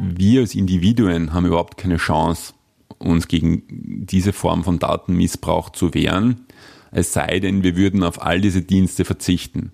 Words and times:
wir 0.00 0.40
als 0.40 0.54
Individuen 0.54 1.32
haben 1.32 1.46
überhaupt 1.46 1.76
keine 1.76 1.96
Chance, 1.96 2.54
uns 2.98 3.28
gegen 3.28 3.62
diese 3.68 4.32
Form 4.32 4.64
von 4.64 4.78
Datenmissbrauch 4.78 5.70
zu 5.70 5.94
wehren, 5.94 6.46
es 6.92 7.12
sei 7.12 7.40
denn, 7.40 7.62
wir 7.62 7.76
würden 7.76 8.02
auf 8.02 8.22
all 8.22 8.40
diese 8.40 8.62
Dienste 8.62 9.04
verzichten. 9.04 9.72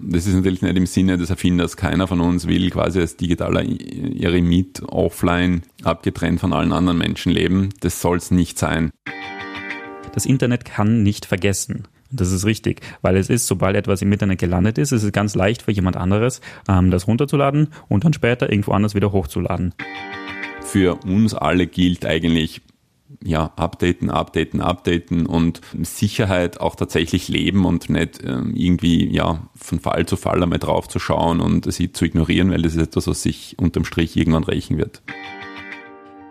Das 0.00 0.26
ist 0.26 0.34
natürlich 0.34 0.62
nicht 0.62 0.76
im 0.76 0.86
Sinne 0.86 1.16
des 1.16 1.30
Erfinders. 1.30 1.76
Keiner 1.76 2.08
von 2.08 2.20
uns 2.20 2.48
will 2.48 2.70
quasi 2.70 2.98
als 2.98 3.16
digitaler 3.16 3.62
Eremit 3.62 4.82
offline 4.88 5.62
abgetrennt 5.84 6.40
von 6.40 6.52
allen 6.52 6.72
anderen 6.72 6.98
Menschen 6.98 7.30
leben. 7.30 7.68
Das 7.80 8.00
soll 8.00 8.16
es 8.16 8.30
nicht 8.30 8.58
sein. 8.58 8.90
Das 10.12 10.26
Internet 10.26 10.64
kann 10.64 11.02
nicht 11.02 11.26
vergessen. 11.26 11.86
Das 12.12 12.30
ist 12.30 12.44
richtig, 12.44 12.82
weil 13.00 13.16
es 13.16 13.30
ist, 13.30 13.46
sobald 13.46 13.74
etwas 13.74 14.02
im 14.02 14.12
Internet 14.12 14.38
gelandet 14.38 14.76
ist, 14.76 14.92
ist 14.92 15.02
es 15.02 15.12
ganz 15.12 15.34
leicht 15.34 15.62
für 15.62 15.72
jemand 15.72 15.96
anderes, 15.96 16.42
ähm, 16.68 16.90
das 16.90 17.08
runterzuladen 17.08 17.68
und 17.88 18.04
dann 18.04 18.12
später 18.12 18.50
irgendwo 18.50 18.72
anders 18.72 18.94
wieder 18.94 19.12
hochzuladen. 19.12 19.74
Für 20.60 20.96
uns 21.06 21.34
alle 21.34 21.66
gilt 21.66 22.04
eigentlich, 22.04 22.60
ja, 23.24 23.52
updaten, 23.56 24.10
updaten, 24.10 24.60
updaten 24.60 25.26
und 25.26 25.62
Sicherheit 25.82 26.60
auch 26.60 26.76
tatsächlich 26.76 27.28
leben 27.28 27.64
und 27.64 27.88
nicht 27.88 28.22
ähm, 28.24 28.54
irgendwie, 28.54 29.08
ja, 29.10 29.48
von 29.54 29.80
Fall 29.80 30.06
zu 30.06 30.16
Fall 30.16 30.42
einmal 30.42 30.58
drauf 30.58 30.88
zu 30.88 30.98
schauen 30.98 31.40
und 31.40 31.70
sie 31.72 31.92
zu 31.92 32.04
ignorieren, 32.04 32.50
weil 32.50 32.62
das 32.62 32.74
ist 32.74 32.82
etwas, 32.82 33.06
was 33.06 33.22
sich 33.22 33.56
unterm 33.58 33.84
Strich 33.84 34.16
irgendwann 34.16 34.44
rächen 34.44 34.76
wird. 34.76 35.02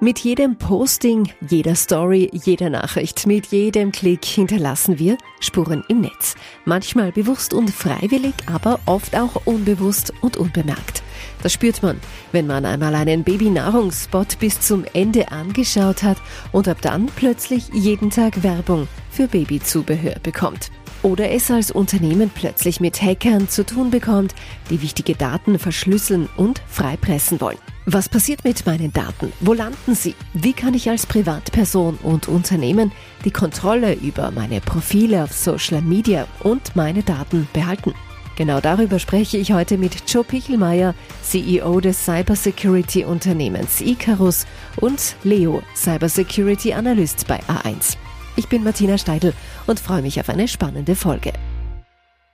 Mit 0.03 0.17
jedem 0.17 0.55
Posting, 0.55 1.29
jeder 1.47 1.75
Story, 1.75 2.27
jeder 2.33 2.71
Nachricht, 2.71 3.27
mit 3.27 3.45
jedem 3.51 3.91
Klick 3.91 4.25
hinterlassen 4.25 4.97
wir 4.97 5.15
Spuren 5.39 5.83
im 5.89 6.01
Netz. 6.01 6.33
Manchmal 6.65 7.11
bewusst 7.11 7.53
und 7.53 7.69
freiwillig, 7.69 8.33
aber 8.51 8.79
oft 8.87 9.15
auch 9.15 9.45
unbewusst 9.45 10.11
und 10.21 10.37
unbemerkt. 10.37 11.03
Das 11.43 11.53
spürt 11.53 11.83
man, 11.83 11.99
wenn 12.31 12.47
man 12.47 12.65
einmal 12.65 12.95
einen 12.95 13.23
Babynahrungsspot 13.23 14.39
bis 14.39 14.59
zum 14.59 14.85
Ende 14.93 15.31
angeschaut 15.31 16.01
hat 16.01 16.17
und 16.51 16.67
ab 16.67 16.81
dann 16.81 17.05
plötzlich 17.05 17.69
jeden 17.71 18.09
Tag 18.09 18.41
Werbung 18.41 18.87
für 19.11 19.27
Babyzubehör 19.27 20.15
bekommt. 20.23 20.71
Oder 21.03 21.29
es 21.29 21.51
als 21.51 21.69
Unternehmen 21.69 22.31
plötzlich 22.33 22.79
mit 22.79 22.99
Hackern 23.03 23.49
zu 23.49 23.63
tun 23.63 23.91
bekommt, 23.91 24.33
die 24.71 24.81
wichtige 24.81 25.13
Daten 25.13 25.59
verschlüsseln 25.59 26.27
und 26.37 26.59
freipressen 26.67 27.39
wollen. 27.39 27.70
Was 27.87 28.07
passiert 28.07 28.43
mit 28.43 28.63
meinen 28.67 28.93
Daten? 28.93 29.33
Wo 29.39 29.53
landen 29.53 29.95
sie? 29.95 30.13
Wie 30.33 30.53
kann 30.53 30.75
ich 30.75 30.87
als 30.87 31.07
Privatperson 31.07 31.97
und 32.03 32.27
Unternehmen 32.27 32.91
die 33.25 33.31
Kontrolle 33.31 33.95
über 33.95 34.29
meine 34.29 34.61
Profile 34.61 35.23
auf 35.23 35.33
Social 35.33 35.81
Media 35.81 36.27
und 36.43 36.75
meine 36.75 37.01
Daten 37.01 37.47
behalten? 37.53 37.95
Genau 38.35 38.61
darüber 38.61 38.99
spreche 38.99 39.37
ich 39.37 39.51
heute 39.51 39.79
mit 39.79 40.07
Joe 40.07 40.23
Pichelmeier, 40.23 40.93
CEO 41.23 41.79
des 41.81 42.05
Cybersecurity-Unternehmens 42.05 43.81
Icarus 43.81 44.45
und 44.79 45.15
Leo, 45.23 45.63
Cybersecurity 45.75 46.73
Analyst 46.73 47.27
bei 47.27 47.39
A1. 47.43 47.97
Ich 48.35 48.47
bin 48.47 48.63
Martina 48.63 48.99
Steidl 48.99 49.33
und 49.65 49.79
freue 49.79 50.03
mich 50.03 50.19
auf 50.19 50.29
eine 50.29 50.47
spannende 50.47 50.95
Folge. 50.95 51.33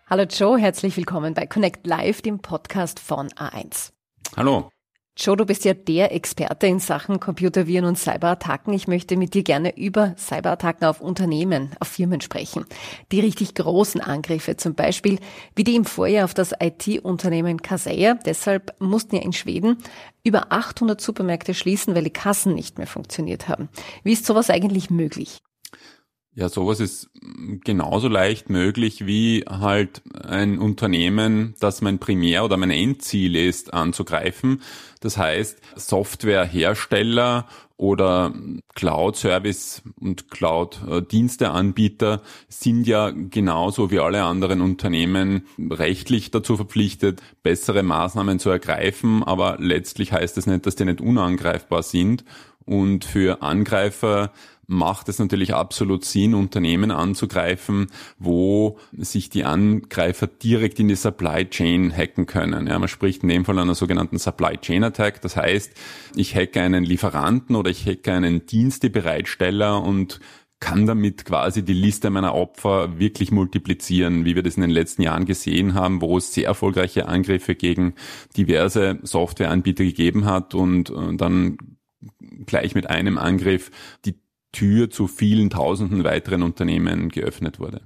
Hallo 0.09 0.23
Joe, 0.23 0.59
herzlich 0.59 0.97
willkommen 0.97 1.33
bei 1.33 1.45
Connect 1.45 1.87
Live, 1.87 2.21
dem 2.21 2.39
Podcast 2.39 2.99
von 2.99 3.29
A1. 3.29 3.91
Hallo. 4.35 4.69
Joe, 5.19 5.35
du 5.35 5.47
bist 5.47 5.65
ja 5.65 5.73
der 5.73 6.13
Experte 6.13 6.67
in 6.67 6.79
Sachen 6.79 7.19
Computerviren 7.19 7.85
und 7.85 7.97
Cyberattacken. 7.97 8.71
Ich 8.73 8.87
möchte 8.87 9.17
mit 9.17 9.33
dir 9.33 9.41
gerne 9.41 9.75
über 9.75 10.15
Cyberattacken 10.15 10.87
auf 10.87 11.01
Unternehmen, 11.01 11.71
auf 11.79 11.87
Firmen 11.87 12.21
sprechen. 12.21 12.67
Die 13.11 13.19
richtig 13.19 13.55
großen 13.55 13.99
Angriffe, 13.99 14.57
zum 14.57 14.75
Beispiel 14.75 15.17
wie 15.55 15.63
die 15.63 15.75
im 15.75 15.85
Vorjahr 15.85 16.25
auf 16.25 16.35
das 16.35 16.53
IT-Unternehmen 16.59 17.63
Kaseya. 17.63 18.13
Deshalb 18.13 18.79
mussten 18.79 19.15
ja 19.15 19.23
in 19.23 19.33
Schweden 19.33 19.77
über 20.23 20.51
800 20.51 21.01
Supermärkte 21.01 21.55
schließen, 21.55 21.95
weil 21.95 22.03
die 22.03 22.11
Kassen 22.11 22.53
nicht 22.53 22.77
mehr 22.77 22.85
funktioniert 22.85 23.49
haben. 23.49 23.69
Wie 24.03 24.13
ist 24.13 24.27
sowas 24.27 24.51
eigentlich 24.51 24.91
möglich? 24.91 25.39
Ja, 26.37 26.49
sowas 26.49 26.79
ist 26.79 27.09
genauso 27.63 28.09
leicht 28.09 28.51
möglich 28.51 29.07
wie 29.07 29.43
halt 29.49 30.03
ein 30.13 30.59
Unternehmen, 30.59 31.55
das 31.59 31.81
mein 31.81 31.97
Primär- 31.97 32.45
oder 32.45 32.57
mein 32.57 32.69
Endziel 32.69 33.35
ist, 33.35 33.73
anzugreifen. 33.73 34.61
Das 34.99 35.17
heißt, 35.17 35.57
Softwarehersteller 35.75 37.47
oder 37.75 38.35
Cloud-Service 38.75 39.81
und 39.99 40.29
Cloud-Diensteanbieter 40.29 42.21
sind 42.49 42.85
ja 42.85 43.09
genauso 43.09 43.89
wie 43.89 43.97
alle 43.97 44.21
anderen 44.21 44.61
Unternehmen 44.61 45.47
rechtlich 45.57 46.29
dazu 46.29 46.55
verpflichtet, 46.55 47.19
bessere 47.41 47.81
Maßnahmen 47.81 48.37
zu 48.37 48.51
ergreifen. 48.51 49.23
Aber 49.23 49.57
letztlich 49.59 50.11
heißt 50.11 50.37
das 50.37 50.45
nicht, 50.45 50.67
dass 50.67 50.75
die 50.75 50.85
nicht 50.85 51.01
unangreifbar 51.01 51.81
sind. 51.81 52.23
Und 52.63 53.05
für 53.05 53.41
Angreifer 53.41 54.33
macht 54.67 55.07
es 55.07 55.17
natürlich 55.17 55.53
absolut 55.53 56.03
Sinn, 56.03 56.33
Unternehmen 56.33 56.91
anzugreifen, 56.91 57.87
wo 58.19 58.77
sich 58.91 59.29
die 59.29 59.45
Angreifer 59.45 60.27
direkt 60.27 60.79
in 60.79 60.89
die 60.89 60.95
Supply 60.95 61.49
Chain 61.49 61.95
hacken 61.95 62.25
können. 62.25 62.67
Ja, 62.67 62.77
man 62.77 62.89
spricht 62.89 63.23
in 63.23 63.29
dem 63.29 63.45
Fall 63.45 63.57
einer 63.57 63.75
sogenannten 63.75 64.19
Supply 64.19 64.57
Chain 64.57 64.83
Attack. 64.83 65.21
Das 65.21 65.37
heißt, 65.37 65.71
ich 66.15 66.35
hacke 66.35 66.61
einen 66.61 66.83
Lieferanten 66.83 67.55
oder 67.55 67.71
ich 67.71 67.85
hacke 67.87 68.11
einen 68.11 68.45
Dienstebereitsteller 68.45 69.81
und 69.81 70.19
kann 70.59 70.85
damit 70.85 71.23
quasi 71.23 71.63
die 71.63 71.73
Liste 71.73 72.09
meiner 72.09 72.33
Opfer 72.33 72.99
wirklich 72.99 73.31
multiplizieren, 73.31 74.25
wie 74.25 74.35
wir 74.35 74.43
das 74.43 74.55
in 74.55 74.61
den 74.61 74.71
letzten 74.71 75.03
Jahren 75.03 75.25
gesehen 75.25 75.75
haben, 75.75 76.01
wo 76.01 76.17
es 76.17 76.33
sehr 76.33 76.47
erfolgreiche 76.47 77.07
Angriffe 77.07 77.55
gegen 77.55 77.93
diverse 78.35 78.99
Softwareanbieter 79.03 79.83
gegeben 79.83 80.25
hat 80.25 80.55
und 80.55 80.89
äh, 80.89 81.15
dann 81.15 81.57
gleich 82.45 82.73
mit 82.73 82.89
einem 82.89 83.17
Angriff 83.17 83.71
die 84.05 84.15
Tür 84.51 84.89
zu 84.89 85.07
vielen 85.07 85.49
tausenden 85.49 86.03
weiteren 86.03 86.43
Unternehmen 86.43 87.09
geöffnet 87.09 87.59
wurde. 87.59 87.81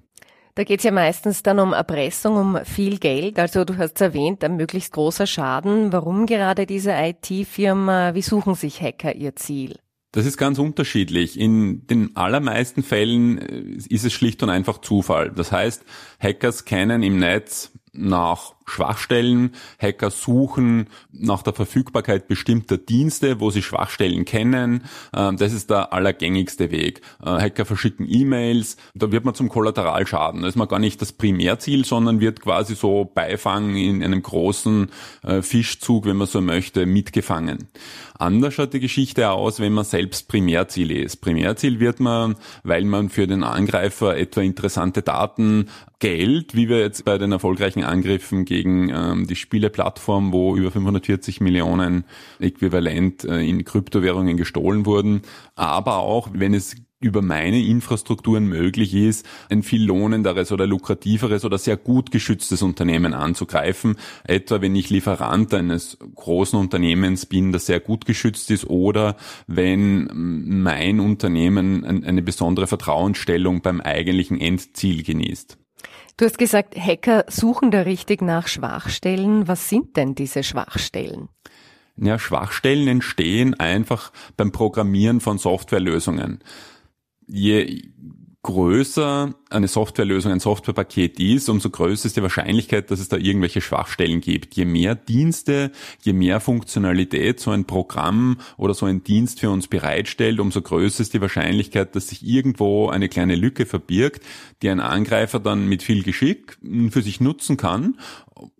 Da 0.55 0.65
geht 0.65 0.79
es 0.79 0.83
ja 0.83 0.91
meistens 0.91 1.43
dann 1.43 1.59
um 1.59 1.71
Erpressung, 1.71 2.35
um 2.35 2.65
viel 2.65 2.99
Geld. 2.99 3.39
Also 3.39 3.63
du 3.63 3.77
hast 3.77 4.01
erwähnt, 4.01 4.43
ein 4.43 4.57
möglichst 4.57 4.91
großer 4.93 5.25
Schaden. 5.25 5.93
Warum 5.93 6.25
gerade 6.25 6.65
diese 6.65 6.91
IT-Firma? 6.91 8.13
Wie 8.15 8.21
suchen 8.21 8.55
sich 8.55 8.81
Hacker 8.81 9.15
ihr 9.15 9.35
Ziel? 9.35 9.77
Das 10.11 10.25
ist 10.25 10.37
ganz 10.37 10.59
unterschiedlich. 10.59 11.39
In 11.39 11.87
den 11.87 12.17
allermeisten 12.17 12.83
Fällen 12.83 13.37
äh, 13.37 13.61
ist 13.87 14.03
es 14.03 14.11
schlicht 14.11 14.43
und 14.43 14.49
einfach 14.49 14.79
Zufall. 14.79 15.31
Das 15.31 15.53
heißt, 15.53 15.85
Hackers 16.19 16.65
kennen 16.65 17.01
im 17.01 17.17
Netz 17.17 17.71
nach 17.93 18.55
Schwachstellen. 18.65 19.51
Hacker 19.79 20.11
suchen 20.11 20.87
nach 21.11 21.43
der 21.43 21.53
Verfügbarkeit 21.53 22.27
bestimmter 22.27 22.77
Dienste, 22.77 23.39
wo 23.39 23.49
sie 23.49 23.61
Schwachstellen 23.61 24.25
kennen. 24.25 24.83
Ähm, 25.15 25.37
das 25.37 25.53
ist 25.53 25.69
der 25.69 25.93
allergängigste 25.93 26.71
Weg. 26.71 27.01
Äh, 27.23 27.29
Hacker 27.29 27.65
verschicken 27.65 28.07
E-Mails, 28.09 28.77
da 28.93 29.11
wird 29.11 29.25
man 29.25 29.35
zum 29.35 29.49
Kollateralschaden. 29.49 30.41
Da 30.41 30.47
ist 30.47 30.55
man 30.55 30.67
gar 30.67 30.79
nicht 30.79 31.01
das 31.01 31.11
Primärziel, 31.11 31.85
sondern 31.85 32.19
wird 32.19 32.41
quasi 32.41 32.75
so 32.75 33.05
Beifang 33.05 33.75
in 33.75 34.03
einem 34.03 34.21
großen 34.21 34.89
äh, 35.23 35.41
Fischzug, 35.41 36.05
wenn 36.05 36.17
man 36.17 36.27
so 36.27 36.41
möchte, 36.41 36.85
mitgefangen. 36.85 37.67
Anders 38.21 38.53
schaut 38.53 38.73
die 38.73 38.79
Geschichte 38.79 39.31
aus, 39.31 39.59
wenn 39.59 39.73
man 39.73 39.83
selbst 39.83 40.27
Primärziel 40.27 40.91
ist. 40.91 41.17
Primärziel 41.21 41.79
wird 41.79 41.99
man, 41.99 42.35
weil 42.63 42.85
man 42.85 43.09
für 43.09 43.25
den 43.25 43.43
Angreifer 43.43 44.15
etwa 44.15 44.41
interessante 44.41 45.01
Daten, 45.01 45.69
Geld, 45.97 46.55
wie 46.55 46.69
wir 46.69 46.79
jetzt 46.79 47.03
bei 47.03 47.17
den 47.17 47.31
erfolgreichen 47.31 47.83
Angriffen 47.83 48.45
gegen 48.45 48.60
gegen 48.61 48.89
ähm, 48.89 49.25
die 49.25 49.35
Spieleplattform, 49.35 50.31
wo 50.31 50.55
über 50.55 50.71
540 50.71 51.41
Millionen 51.41 52.03
äquivalent 52.39 53.23
äh, 53.23 53.41
in 53.41 53.65
Kryptowährungen 53.65 54.37
gestohlen 54.37 54.85
wurden. 54.85 55.21
Aber 55.55 55.97
auch, 55.97 56.29
wenn 56.33 56.53
es 56.53 56.75
über 56.99 57.23
meine 57.23 57.59
Infrastrukturen 57.59 58.45
möglich 58.45 58.93
ist, 58.93 59.25
ein 59.49 59.63
viel 59.63 59.83
lohnenderes 59.83 60.51
oder 60.51 60.67
lukrativeres 60.67 61.43
oder 61.43 61.57
sehr 61.57 61.75
gut 61.75 62.11
geschütztes 62.11 62.61
Unternehmen 62.61 63.15
anzugreifen. 63.15 63.95
Etwa 64.23 64.61
wenn 64.61 64.75
ich 64.75 64.91
Lieferant 64.91 65.51
eines 65.55 65.97
großen 66.13 66.59
Unternehmens 66.59 67.25
bin, 67.25 67.51
das 67.51 67.65
sehr 67.65 67.79
gut 67.79 68.05
geschützt 68.05 68.51
ist 68.51 68.69
oder 68.69 69.15
wenn 69.47 70.07
mein 70.13 70.99
Unternehmen 70.99 71.83
eine 71.83 72.21
besondere 72.21 72.67
Vertrauensstellung 72.67 73.63
beim 73.63 73.81
eigentlichen 73.81 74.39
Endziel 74.39 75.01
genießt. 75.01 75.57
Du 76.21 76.27
hast 76.27 76.37
gesagt, 76.37 76.77
Hacker 76.77 77.25
suchen 77.29 77.71
da 77.71 77.81
richtig 77.81 78.21
nach 78.21 78.47
Schwachstellen. 78.47 79.47
Was 79.47 79.69
sind 79.69 79.97
denn 79.97 80.13
diese 80.13 80.43
Schwachstellen? 80.43 81.29
Ja, 81.97 82.19
Schwachstellen 82.19 82.87
entstehen 82.87 83.59
einfach 83.59 84.11
beim 84.37 84.51
Programmieren 84.51 85.19
von 85.19 85.39
Softwarelösungen. 85.39 86.43
Je 87.25 87.89
größer 88.43 89.35
eine 89.51 89.67
Softwarelösung, 89.67 90.31
ein 90.31 90.39
Softwarepaket 90.39 91.19
ist, 91.19 91.47
umso 91.47 91.69
größer 91.69 92.07
ist 92.07 92.17
die 92.17 92.23
Wahrscheinlichkeit, 92.23 92.89
dass 92.89 92.99
es 92.99 93.07
da 93.07 93.17
irgendwelche 93.17 93.61
Schwachstellen 93.61 94.19
gibt. 94.19 94.55
Je 94.55 94.65
mehr 94.65 94.95
Dienste, 94.95 95.71
je 96.01 96.13
mehr 96.13 96.39
Funktionalität 96.39 97.39
so 97.39 97.51
ein 97.51 97.65
Programm 97.65 98.37
oder 98.57 98.73
so 98.73 98.87
ein 98.87 99.03
Dienst 99.03 99.41
für 99.41 99.51
uns 99.51 99.67
bereitstellt, 99.67 100.39
umso 100.39 100.61
größer 100.61 101.01
ist 101.01 101.13
die 101.13 101.21
Wahrscheinlichkeit, 101.21 101.95
dass 101.95 102.07
sich 102.07 102.25
irgendwo 102.25 102.89
eine 102.89 103.09
kleine 103.09 103.35
Lücke 103.35 103.67
verbirgt, 103.67 104.23
die 104.63 104.69
ein 104.69 104.79
Angreifer 104.79 105.39
dann 105.39 105.67
mit 105.67 105.83
viel 105.83 106.01
Geschick 106.01 106.57
für 106.89 107.01
sich 107.03 107.21
nutzen 107.21 107.57
kann 107.57 107.95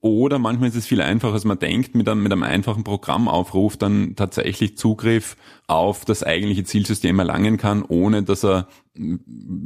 Oder 0.02 0.40
manchmal 0.40 0.70
ist 0.70 0.76
es 0.76 0.86
viel 0.86 1.02
einfacher, 1.02 1.34
als 1.34 1.46
man 1.46 1.60
denkt, 1.60 1.96
mit 1.96 2.08
einem, 2.08 2.24
mit 2.24 2.32
einem 2.32 2.44
einfachen 2.44 2.84
Programmaufruf 2.84 3.78
dann 3.78 4.16
tatsächlich 4.16 4.78
Zugriff 4.78 5.38
auf 5.68 6.06
das 6.06 6.24
eigentliche 6.24 6.64
Zielsystem 6.64 7.18
erlangen 7.20 7.58
kann, 7.58 7.84
ohne 7.84 8.24
dass 8.24 8.44
er 8.44 8.68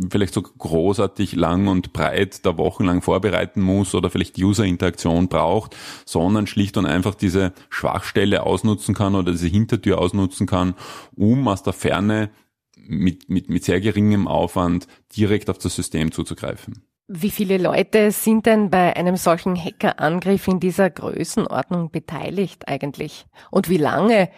vielleicht 0.09 0.33
so 0.33 0.41
großartig 0.41 1.35
lang 1.35 1.67
und 1.67 1.93
breit 1.93 2.45
da 2.45 2.57
wochenlang 2.57 3.01
vorbereiten 3.01 3.61
muss 3.61 3.95
oder 3.95 4.09
vielleicht 4.09 4.37
User-Interaktion 4.37 5.27
braucht, 5.27 5.75
sondern 6.05 6.47
schlicht 6.47 6.77
und 6.77 6.85
einfach 6.85 7.15
diese 7.15 7.53
Schwachstelle 7.69 8.43
ausnutzen 8.43 8.93
kann 8.93 9.15
oder 9.15 9.31
diese 9.31 9.47
Hintertür 9.47 9.99
ausnutzen 9.99 10.47
kann, 10.47 10.75
um 11.15 11.47
aus 11.47 11.63
der 11.63 11.73
Ferne 11.73 12.29
mit, 12.77 13.29
mit, 13.29 13.49
mit 13.49 13.63
sehr 13.63 13.81
geringem 13.81 14.27
Aufwand 14.27 14.87
direkt 15.15 15.49
auf 15.49 15.57
das 15.57 15.75
System 15.75 16.11
zuzugreifen. 16.11 16.83
Wie 17.07 17.29
viele 17.29 17.59
Leute 17.59 18.11
sind 18.11 18.47
denn 18.47 18.71
bei 18.71 18.95
einem 18.95 19.15
solchen 19.15 19.55
Hackerangriff 19.55 20.47
in 20.47 20.59
dieser 20.59 20.89
Größenordnung 20.89 21.91
beteiligt 21.91 22.67
eigentlich? 22.67 23.27
Und 23.51 23.69
wie 23.69 23.77
lange 23.77 24.31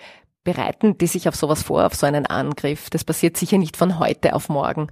bereiten 0.44 0.98
die 0.98 1.08
sich 1.08 1.30
auf 1.30 1.36
sowas 1.36 1.64
vor, 1.64 1.86
auf 1.86 1.96
so 1.96 2.06
einen 2.06 2.26
Angriff? 2.26 2.90
Das 2.90 3.06
passiert 3.06 3.38
sicher 3.38 3.58
nicht 3.58 3.78
von 3.78 4.00
heute 4.00 4.36
auf 4.36 4.50
morgen. 4.50 4.92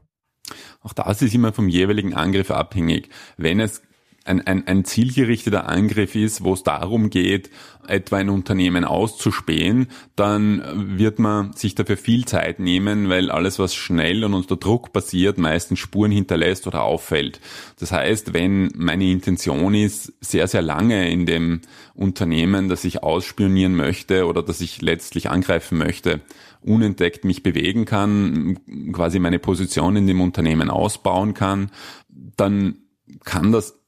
Auch 0.81 0.93
das 0.93 1.21
ist 1.21 1.35
immer 1.35 1.51
vom 1.51 1.67
jeweiligen 1.67 2.13
Angriff 2.13 2.49
abhängig. 2.49 3.09
Wenn 3.35 3.59
es 3.59 3.81
ein, 4.25 4.45
ein, 4.45 4.67
ein 4.67 4.83
zielgerichteter 4.83 5.69
Angriff 5.69 6.15
ist, 6.15 6.43
wo 6.43 6.53
es 6.53 6.63
darum 6.63 7.11
geht, 7.11 7.51
etwa 7.87 8.17
ein 8.17 8.29
Unternehmen 8.29 8.83
auszuspähen, 8.83 9.87
dann 10.15 10.97
wird 10.97 11.19
man 11.19 11.53
sich 11.53 11.75
dafür 11.75 11.95
viel 11.95 12.25
Zeit 12.25 12.59
nehmen, 12.59 13.07
weil 13.09 13.29
alles, 13.29 13.59
was 13.59 13.75
schnell 13.75 14.23
und 14.23 14.33
unter 14.33 14.57
Druck 14.57 14.91
passiert, 14.91 15.37
meistens 15.37 15.77
Spuren 15.77 16.11
hinterlässt 16.11 16.65
oder 16.65 16.83
auffällt. 16.83 17.39
Das 17.79 17.91
heißt, 17.91 18.33
wenn 18.33 18.71
meine 18.75 19.05
Intention 19.05 19.75
ist, 19.75 20.13
sehr, 20.21 20.47
sehr 20.47 20.63
lange 20.63 21.09
in 21.11 21.27
dem 21.27 21.61
Unternehmen, 21.93 22.67
das 22.67 22.83
ich 22.83 23.03
ausspionieren 23.03 23.75
möchte 23.75 24.25
oder 24.25 24.41
das 24.41 24.59
ich 24.59 24.81
letztlich 24.81 25.29
angreifen 25.29 25.77
möchte, 25.77 26.21
unentdeckt 26.61 27.25
mich 27.25 27.43
bewegen 27.43 27.85
kann, 27.85 28.57
quasi 28.91 29.19
meine 29.19 29.37
Position 29.37 29.95
in 29.95 30.07
dem 30.07 30.19
Unternehmen 30.19 30.71
ausbauen 30.71 31.35
kann, 31.35 31.69
dann 32.09 32.79
kann 33.23 33.51
das 33.51 33.84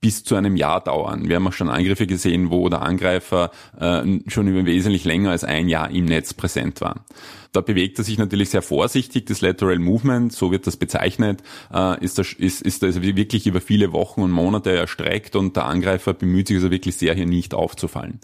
bis 0.00 0.24
zu 0.24 0.34
einem 0.34 0.56
Jahr 0.56 0.82
dauern. 0.82 1.28
Wir 1.28 1.36
haben 1.36 1.46
auch 1.46 1.52
schon 1.52 1.68
Angriffe 1.68 2.06
gesehen, 2.06 2.50
wo 2.50 2.68
der 2.68 2.82
Angreifer 2.82 3.50
äh, 3.78 4.02
schon 4.28 4.48
über 4.48 4.64
wesentlich 4.64 5.04
länger 5.04 5.30
als 5.30 5.44
ein 5.44 5.68
Jahr 5.68 5.90
im 5.90 6.06
Netz 6.06 6.32
präsent 6.32 6.80
war. 6.80 7.04
Da 7.52 7.60
bewegt 7.60 7.98
er 7.98 8.04
sich 8.04 8.16
natürlich 8.16 8.50
sehr 8.50 8.62
vorsichtig. 8.62 9.26
Das 9.26 9.40
Lateral 9.40 9.78
Movement, 9.78 10.32
so 10.32 10.52
wird 10.52 10.66
das 10.66 10.76
bezeichnet, 10.76 11.42
äh, 11.72 12.02
ist, 12.02 12.18
das, 12.18 12.32
ist, 12.32 12.62
ist 12.62 12.82
das 12.82 13.02
wirklich 13.02 13.46
über 13.46 13.60
viele 13.60 13.92
Wochen 13.92 14.22
und 14.22 14.30
Monate 14.30 14.70
erstreckt 14.70 15.36
und 15.36 15.56
der 15.56 15.66
Angreifer 15.66 16.14
bemüht 16.14 16.48
sich 16.48 16.56
also 16.56 16.70
wirklich 16.70 16.96
sehr, 16.96 17.14
hier 17.14 17.26
nicht 17.26 17.52
aufzufallen. 17.52 18.20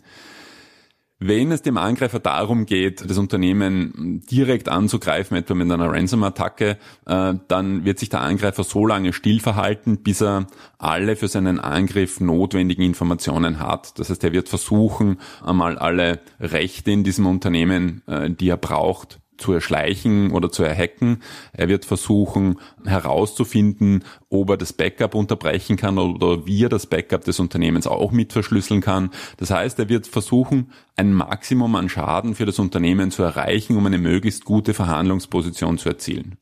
Wenn 1.18 1.50
es 1.50 1.62
dem 1.62 1.78
Angreifer 1.78 2.18
darum 2.18 2.66
geht, 2.66 3.08
das 3.08 3.16
Unternehmen 3.16 4.22
direkt 4.30 4.68
anzugreifen, 4.68 5.34
etwa 5.36 5.54
mit 5.54 5.70
einer 5.72 5.90
Ransom-Attacke, 5.90 6.76
äh, 7.06 7.34
dann 7.48 7.84
wird 7.86 7.98
sich 7.98 8.10
der 8.10 8.20
Angreifer 8.20 8.64
so 8.64 8.86
lange 8.86 9.14
still 9.14 9.40
verhalten, 9.40 10.02
bis 10.02 10.20
er 10.20 10.46
alle 10.76 11.16
für 11.16 11.28
seinen 11.28 11.58
Angriff 11.58 12.20
notwendigen 12.20 12.82
Informationen 12.82 13.60
hat. 13.60 13.98
Das 13.98 14.10
heißt, 14.10 14.24
er 14.24 14.32
wird 14.32 14.50
versuchen, 14.50 15.18
einmal 15.42 15.78
alle 15.78 16.20
Rechte 16.38 16.90
in 16.90 17.02
diesem 17.02 17.24
Unternehmen, 17.24 18.02
äh, 18.06 18.30
die 18.30 18.50
er 18.50 18.58
braucht, 18.58 19.18
zu 19.38 19.52
erschleichen 19.52 20.30
oder 20.30 20.50
zu 20.50 20.62
erhacken. 20.62 21.22
Er 21.52 21.68
wird 21.68 21.84
versuchen 21.84 22.58
herauszufinden, 22.84 24.04
ob 24.28 24.50
er 24.50 24.56
das 24.56 24.72
Backup 24.72 25.14
unterbrechen 25.14 25.76
kann 25.76 25.98
oder 25.98 26.46
wie 26.46 26.64
er 26.64 26.68
das 26.68 26.86
Backup 26.86 27.24
des 27.24 27.40
Unternehmens 27.40 27.86
auch 27.86 28.12
mit 28.12 28.32
verschlüsseln 28.32 28.80
kann. 28.80 29.10
Das 29.36 29.50
heißt, 29.50 29.78
er 29.78 29.88
wird 29.88 30.06
versuchen, 30.06 30.72
ein 30.96 31.12
Maximum 31.12 31.74
an 31.74 31.88
Schaden 31.88 32.34
für 32.34 32.46
das 32.46 32.58
Unternehmen 32.58 33.10
zu 33.10 33.22
erreichen, 33.22 33.76
um 33.76 33.86
eine 33.86 33.98
möglichst 33.98 34.44
gute 34.44 34.74
Verhandlungsposition 34.74 35.78
zu 35.78 35.88
erzielen. 35.88 36.38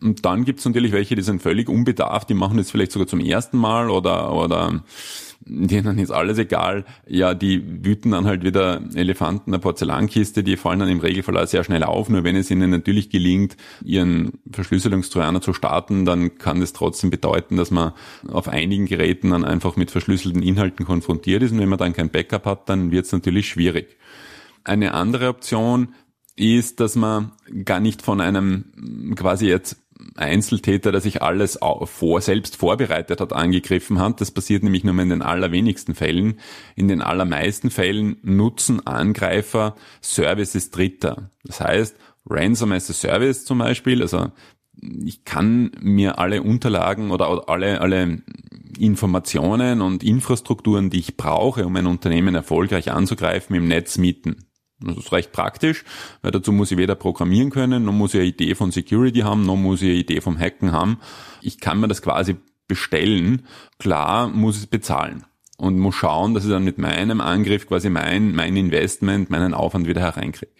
Und 0.00 0.24
dann 0.24 0.44
gibt 0.44 0.60
es 0.60 0.64
natürlich 0.64 0.92
welche, 0.92 1.16
die 1.16 1.22
sind 1.22 1.42
völlig 1.42 1.68
unbedarft, 1.68 2.28
die 2.28 2.34
machen 2.34 2.56
das 2.56 2.70
vielleicht 2.70 2.92
sogar 2.92 3.08
zum 3.08 3.20
ersten 3.20 3.58
Mal 3.58 3.90
oder, 3.90 4.32
oder 4.32 4.82
denen 5.48 5.98
ist 5.98 6.10
alles 6.10 6.38
egal. 6.38 6.84
Ja, 7.06 7.34
die 7.34 7.84
wüten 7.84 8.10
dann 8.10 8.26
halt 8.26 8.44
wieder 8.44 8.82
Elefanten 8.94 9.52
der 9.52 9.58
Porzellankiste, 9.58 10.42
die 10.42 10.56
fallen 10.56 10.80
dann 10.80 10.88
im 10.88 11.00
Regelfall 11.00 11.46
sehr 11.46 11.64
schnell 11.64 11.82
auf. 11.84 12.08
Nur 12.08 12.24
wenn 12.24 12.36
es 12.36 12.50
ihnen 12.50 12.70
natürlich 12.70 13.10
gelingt, 13.10 13.56
ihren 13.82 14.32
Verschlüsselungstrojaner 14.50 15.40
zu 15.40 15.52
starten, 15.52 16.04
dann 16.04 16.38
kann 16.38 16.60
das 16.60 16.72
trotzdem 16.72 17.10
bedeuten, 17.10 17.56
dass 17.56 17.70
man 17.70 17.92
auf 18.28 18.48
einigen 18.48 18.86
Geräten 18.86 19.30
dann 19.30 19.44
einfach 19.44 19.76
mit 19.76 19.90
verschlüsselten 19.90 20.42
Inhalten 20.42 20.84
konfrontiert 20.84 21.42
ist. 21.42 21.52
Und 21.52 21.58
wenn 21.58 21.68
man 21.68 21.78
dann 21.78 21.92
kein 21.92 22.10
Backup 22.10 22.44
hat, 22.44 22.68
dann 22.68 22.90
wird 22.90 23.06
es 23.06 23.12
natürlich 23.12 23.48
schwierig. 23.48 23.96
Eine 24.64 24.92
andere 24.94 25.28
Option 25.28 25.94
ist, 26.36 26.80
dass 26.80 26.94
man 26.94 27.32
gar 27.64 27.80
nicht 27.80 28.02
von 28.02 28.20
einem 28.20 29.14
quasi 29.16 29.48
jetzt 29.48 29.76
Einzeltäter, 30.16 30.92
der 30.92 31.00
sich 31.00 31.22
alles 31.22 31.58
vor, 31.84 32.20
selbst 32.20 32.56
vorbereitet 32.56 33.20
hat, 33.20 33.32
angegriffen 33.32 33.98
hat. 33.98 34.20
Das 34.20 34.30
passiert 34.30 34.62
nämlich 34.62 34.84
nur 34.84 34.98
in 34.98 35.10
den 35.10 35.22
allerwenigsten 35.22 35.94
Fällen. 35.94 36.38
In 36.76 36.88
den 36.88 37.02
allermeisten 37.02 37.70
Fällen 37.70 38.16
nutzen 38.22 38.86
Angreifer 38.86 39.76
Services 40.00 40.70
Dritter. 40.70 41.30
Das 41.44 41.60
heißt, 41.60 41.96
Ransom 42.26 42.72
as 42.72 42.90
a 42.90 42.92
Service 42.92 43.44
zum 43.44 43.58
Beispiel, 43.58 44.02
also 44.02 44.30
ich 44.80 45.24
kann 45.24 45.72
mir 45.80 46.18
alle 46.18 46.42
Unterlagen 46.42 47.10
oder 47.10 47.48
alle, 47.48 47.80
alle 47.80 48.22
Informationen 48.78 49.80
und 49.80 50.04
Infrastrukturen, 50.04 50.90
die 50.90 51.00
ich 51.00 51.16
brauche, 51.16 51.66
um 51.66 51.74
ein 51.76 51.86
Unternehmen 51.86 52.34
erfolgreich 52.34 52.92
anzugreifen, 52.92 53.56
im 53.56 53.66
Netz 53.66 53.98
mieten. 53.98 54.47
Das 54.80 54.96
ist 54.96 55.12
recht 55.12 55.32
praktisch, 55.32 55.84
weil 56.22 56.30
dazu 56.30 56.52
muss 56.52 56.70
ich 56.70 56.78
weder 56.78 56.94
programmieren 56.94 57.50
können, 57.50 57.84
noch 57.84 57.92
muss 57.92 58.14
ich 58.14 58.20
eine 58.20 58.28
Idee 58.28 58.54
von 58.54 58.70
Security 58.70 59.20
haben, 59.20 59.44
noch 59.44 59.56
muss 59.56 59.82
ich 59.82 59.88
eine 59.88 59.98
Idee 59.98 60.20
vom 60.20 60.38
Hacken 60.38 60.72
haben. 60.72 61.00
Ich 61.42 61.58
kann 61.58 61.80
mir 61.80 61.88
das 61.88 62.00
quasi 62.00 62.36
bestellen. 62.68 63.46
Klar 63.78 64.28
muss 64.28 64.56
ich 64.56 64.62
es 64.62 64.66
bezahlen 64.68 65.24
und 65.56 65.78
muss 65.78 65.96
schauen, 65.96 66.34
dass 66.34 66.44
ich 66.44 66.50
dann 66.50 66.62
mit 66.62 66.78
meinem 66.78 67.20
Angriff 67.20 67.66
quasi 67.66 67.90
mein, 67.90 68.34
mein 68.34 68.56
Investment, 68.56 69.30
meinen 69.30 69.52
Aufwand 69.52 69.88
wieder 69.88 70.00
hereinkriege. 70.00 70.52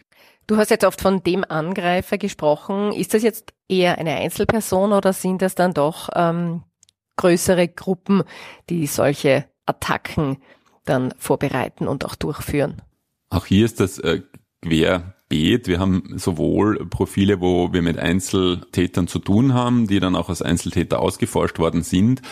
Du 0.49 0.57
hast 0.57 0.71
jetzt 0.71 0.85
oft 0.85 1.01
von 1.01 1.23
dem 1.23 1.45
Angreifer 1.49 2.19
gesprochen. 2.19 2.93
Ist 2.93 3.15
das 3.15 3.23
jetzt 3.23 3.53
eher 3.69 3.99
eine 3.99 4.17
Einzelperson 4.17 4.93
oder 4.93 5.13
sind 5.13 5.43
das 5.43 5.55
dann 5.55 5.75
doch 5.75 6.09
ähm, 6.15 6.65
größere 7.17 7.69
Gruppen, 7.69 8.23
die 8.71 8.87
solche 8.87 9.45
Attacken 9.67 10.39
dann 10.87 11.13
vorbereiten 11.19 11.87
und 11.87 12.05
auch 12.05 12.15
durchführen? 12.15 12.83
Auch 13.31 13.47
hier 13.47 13.65
ist 13.65 13.81
das 13.81 13.99
äh, 13.99 14.23
querbeet. 14.63 15.69
Wir 15.69 15.79
haben 15.79 16.15
sowohl 16.17 16.87
Profile, 16.87 17.41
wo 17.41 17.73
wir 17.73 17.83
mit 17.83 17.99
Einzeltätern 17.99 19.07
zu 19.07 19.19
tun 19.19 19.55
haben, 19.55 19.87
die 19.87 20.01
dann 20.01 20.17
auch 20.17 20.29
als 20.29 20.43
Einzeltäter 20.43 21.01
ausgeforscht 21.01 21.59
worden 21.59 21.83
sind. 21.83 22.23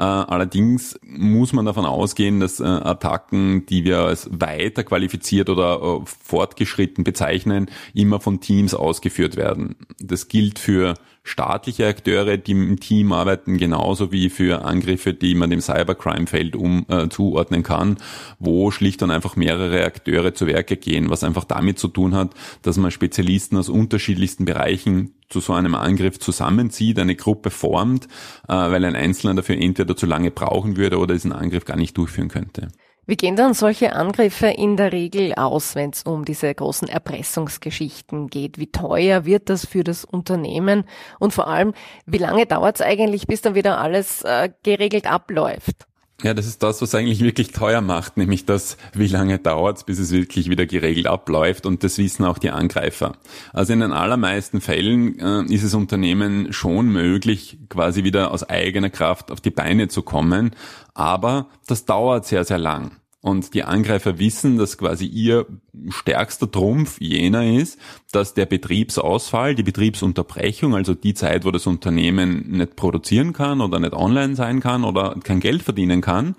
Äh, 0.00 0.02
allerdings 0.02 0.98
muss 1.02 1.52
man 1.52 1.66
davon 1.66 1.84
ausgehen, 1.84 2.40
dass 2.40 2.58
äh, 2.58 2.64
Attacken, 2.64 3.66
die 3.66 3.84
wir 3.84 3.98
als 3.98 4.30
weiter 4.32 4.82
qualifiziert 4.82 5.50
oder 5.50 5.78
äh, 5.82 6.06
fortgeschritten 6.06 7.04
bezeichnen, 7.04 7.70
immer 7.92 8.18
von 8.18 8.40
Teams 8.40 8.72
ausgeführt 8.72 9.36
werden. 9.36 9.76
Das 9.98 10.28
gilt 10.28 10.58
für 10.58 10.94
staatliche 11.22 11.86
Akteure, 11.86 12.38
die 12.38 12.52
im 12.52 12.80
Team 12.80 13.12
arbeiten, 13.12 13.58
genauso 13.58 14.10
wie 14.10 14.30
für 14.30 14.64
Angriffe, 14.64 15.12
die 15.12 15.34
man 15.34 15.50
dem 15.50 15.60
Cybercrime-Feld 15.60 16.56
um, 16.56 16.86
äh, 16.88 17.10
zuordnen 17.10 17.62
kann, 17.62 17.98
wo 18.38 18.70
schlicht 18.70 19.02
und 19.02 19.10
einfach 19.10 19.36
mehrere 19.36 19.84
Akteure 19.84 20.32
zu 20.32 20.46
Werke 20.46 20.78
gehen, 20.78 21.10
was 21.10 21.24
einfach 21.24 21.44
damit 21.44 21.78
zu 21.78 21.88
tun 21.88 22.14
hat, 22.14 22.30
dass 22.62 22.78
man 22.78 22.90
Spezialisten 22.90 23.58
aus 23.58 23.68
unterschiedlichsten 23.68 24.46
Bereichen 24.46 25.12
zu 25.30 25.40
so 25.40 25.54
einem 25.54 25.74
Angriff 25.74 26.18
zusammenzieht, 26.18 26.98
eine 26.98 27.16
Gruppe 27.16 27.50
formt, 27.50 28.06
äh, 28.48 28.52
weil 28.52 28.84
ein 28.84 28.96
Einzelner 28.96 29.34
dafür 29.34 29.56
entweder 29.56 29.96
zu 29.96 30.06
lange 30.06 30.30
brauchen 30.30 30.76
würde 30.76 30.98
oder 30.98 31.14
diesen 31.14 31.32
Angriff 31.32 31.64
gar 31.64 31.76
nicht 31.76 31.96
durchführen 31.96 32.28
könnte. 32.28 32.68
Wie 33.06 33.16
gehen 33.16 33.34
dann 33.34 33.54
solche 33.54 33.94
Angriffe 33.94 34.46
in 34.46 34.76
der 34.76 34.92
Regel 34.92 35.34
aus, 35.34 35.74
wenn 35.74 35.90
es 35.90 36.04
um 36.04 36.24
diese 36.24 36.54
großen 36.54 36.86
Erpressungsgeschichten 36.86 38.28
geht? 38.28 38.58
Wie 38.58 38.70
teuer 38.70 39.24
wird 39.24 39.48
das 39.48 39.66
für 39.66 39.82
das 39.82 40.04
Unternehmen? 40.04 40.84
Und 41.18 41.32
vor 41.32 41.48
allem, 41.48 41.72
wie 42.06 42.18
lange 42.18 42.46
dauert 42.46 42.76
es 42.76 42.82
eigentlich, 42.82 43.26
bis 43.26 43.40
dann 43.40 43.56
wieder 43.56 43.78
alles 43.80 44.22
äh, 44.22 44.50
geregelt 44.62 45.10
abläuft? 45.10 45.89
Ja, 46.22 46.34
das 46.34 46.46
ist 46.46 46.62
das, 46.62 46.82
was 46.82 46.94
eigentlich 46.94 47.20
wirklich 47.20 47.52
teuer 47.52 47.80
macht, 47.80 48.18
nämlich 48.18 48.44
das, 48.44 48.76
wie 48.92 49.06
lange 49.06 49.38
dauert 49.38 49.86
bis 49.86 49.98
es 49.98 50.10
wirklich 50.10 50.50
wieder 50.50 50.66
geregelt 50.66 51.06
abläuft 51.06 51.64
und 51.64 51.82
das 51.82 51.96
wissen 51.96 52.24
auch 52.24 52.38
die 52.38 52.50
Angreifer. 52.50 53.16
Also 53.52 53.72
in 53.72 53.80
den 53.80 53.92
allermeisten 53.92 54.60
Fällen 54.60 55.18
äh, 55.18 55.54
ist 55.54 55.62
es 55.62 55.72
Unternehmen 55.72 56.52
schon 56.52 56.88
möglich, 56.88 57.58
quasi 57.70 58.04
wieder 58.04 58.32
aus 58.32 58.48
eigener 58.48 58.90
Kraft 58.90 59.30
auf 59.30 59.40
die 59.40 59.50
Beine 59.50 59.88
zu 59.88 60.02
kommen, 60.02 60.50
aber 60.92 61.48
das 61.66 61.86
dauert 61.86 62.26
sehr, 62.26 62.44
sehr 62.44 62.58
lang. 62.58 62.99
Und 63.22 63.52
die 63.52 63.64
Angreifer 63.64 64.18
wissen, 64.18 64.56
dass 64.56 64.78
quasi 64.78 65.04
ihr 65.04 65.46
stärkster 65.90 66.50
Trumpf 66.50 66.98
jener 67.00 67.44
ist, 67.44 67.78
dass 68.12 68.32
der 68.32 68.46
Betriebsausfall, 68.46 69.54
die 69.54 69.62
Betriebsunterbrechung, 69.62 70.74
also 70.74 70.94
die 70.94 71.12
Zeit, 71.12 71.44
wo 71.44 71.50
das 71.50 71.66
Unternehmen 71.66 72.50
nicht 72.50 72.76
produzieren 72.76 73.34
kann 73.34 73.60
oder 73.60 73.78
nicht 73.78 73.92
online 73.92 74.36
sein 74.36 74.60
kann 74.60 74.84
oder 74.84 75.16
kein 75.22 75.40
Geld 75.40 75.62
verdienen 75.62 76.00
kann, 76.00 76.34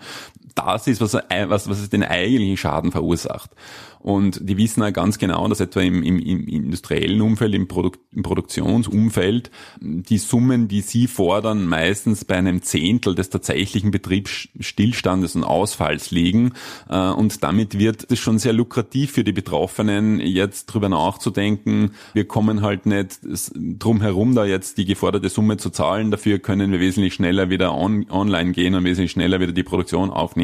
das 0.56 0.88
ist, 0.88 1.02
was, 1.02 1.14
was, 1.14 1.70
was 1.70 1.90
den 1.90 2.04
eigentlichen 2.04 2.58
Schaden 2.58 2.92
verursacht. 2.92 3.52
Und 4.00 4.40
die 4.50 4.58
wissen 4.58 4.82
auch 4.82 4.92
ganz 4.92 5.20
genau, 5.20 5.48
dass 5.48 5.60
etwa 5.60 5.82
im, 5.82 6.02
im, 6.02 6.18
im 6.18 6.48
industriellen 6.48 7.22
Umfeld, 7.22 7.54
im, 7.54 7.68
Produk 7.68 8.00
im 8.12 8.24
Produktionsumfeld, 8.24 9.52
die 9.80 10.18
Summen, 10.18 10.68
die 10.68 10.82
sie 10.82 11.06
fordern, 11.06 11.68
meistens 11.68 12.26
bei 12.26 12.36
einem 12.36 12.64
Zehntel 12.64 13.14
des 13.14 13.30
tatsächlichen 13.30 13.92
Betriebsstillstandes 13.92 15.36
und 15.36 15.44
Ausfalls 15.44 16.10
liegen. 16.10 16.54
Äh, 16.90 17.12
und 17.12 17.44
damit 17.44 17.78
wird 17.78 18.12
es 18.12 18.18
schon 18.18 18.40
sehr 18.40 18.54
lukrativ 18.54 19.12
für 19.12 19.24
die 19.24 19.34
Betroffenen, 19.34 20.20
jetzt 20.20 20.66
drüber 20.66 20.90
nachzudenken. 20.90 21.92
Wir 22.14 22.26
kommen 22.26 22.64
halt 22.64 22.88
nicht 22.88 23.20
drum 23.54 24.02
herum, 24.02 24.34
da 24.34 24.46
jetzt 24.46 24.80
die 24.80 24.86
geforderte 24.86 25.30
Summe 25.30 25.58
zu 25.58 25.70
zahlen. 25.70 26.10
Dafür 26.10 26.40
können 26.40 26.72
wir 26.72 26.80
wesentlich 26.80 27.14
schneller 27.14 27.52
wieder 27.52 27.76
on 27.76 28.10
online 28.10 28.52
gehen 28.52 28.74
und 28.74 28.84
wesentlich 28.84 29.12
schneller 29.12 29.40
wieder 29.40 29.52
die 29.52 29.64
Produktion 29.64 30.10
aufnehmen 30.10 30.41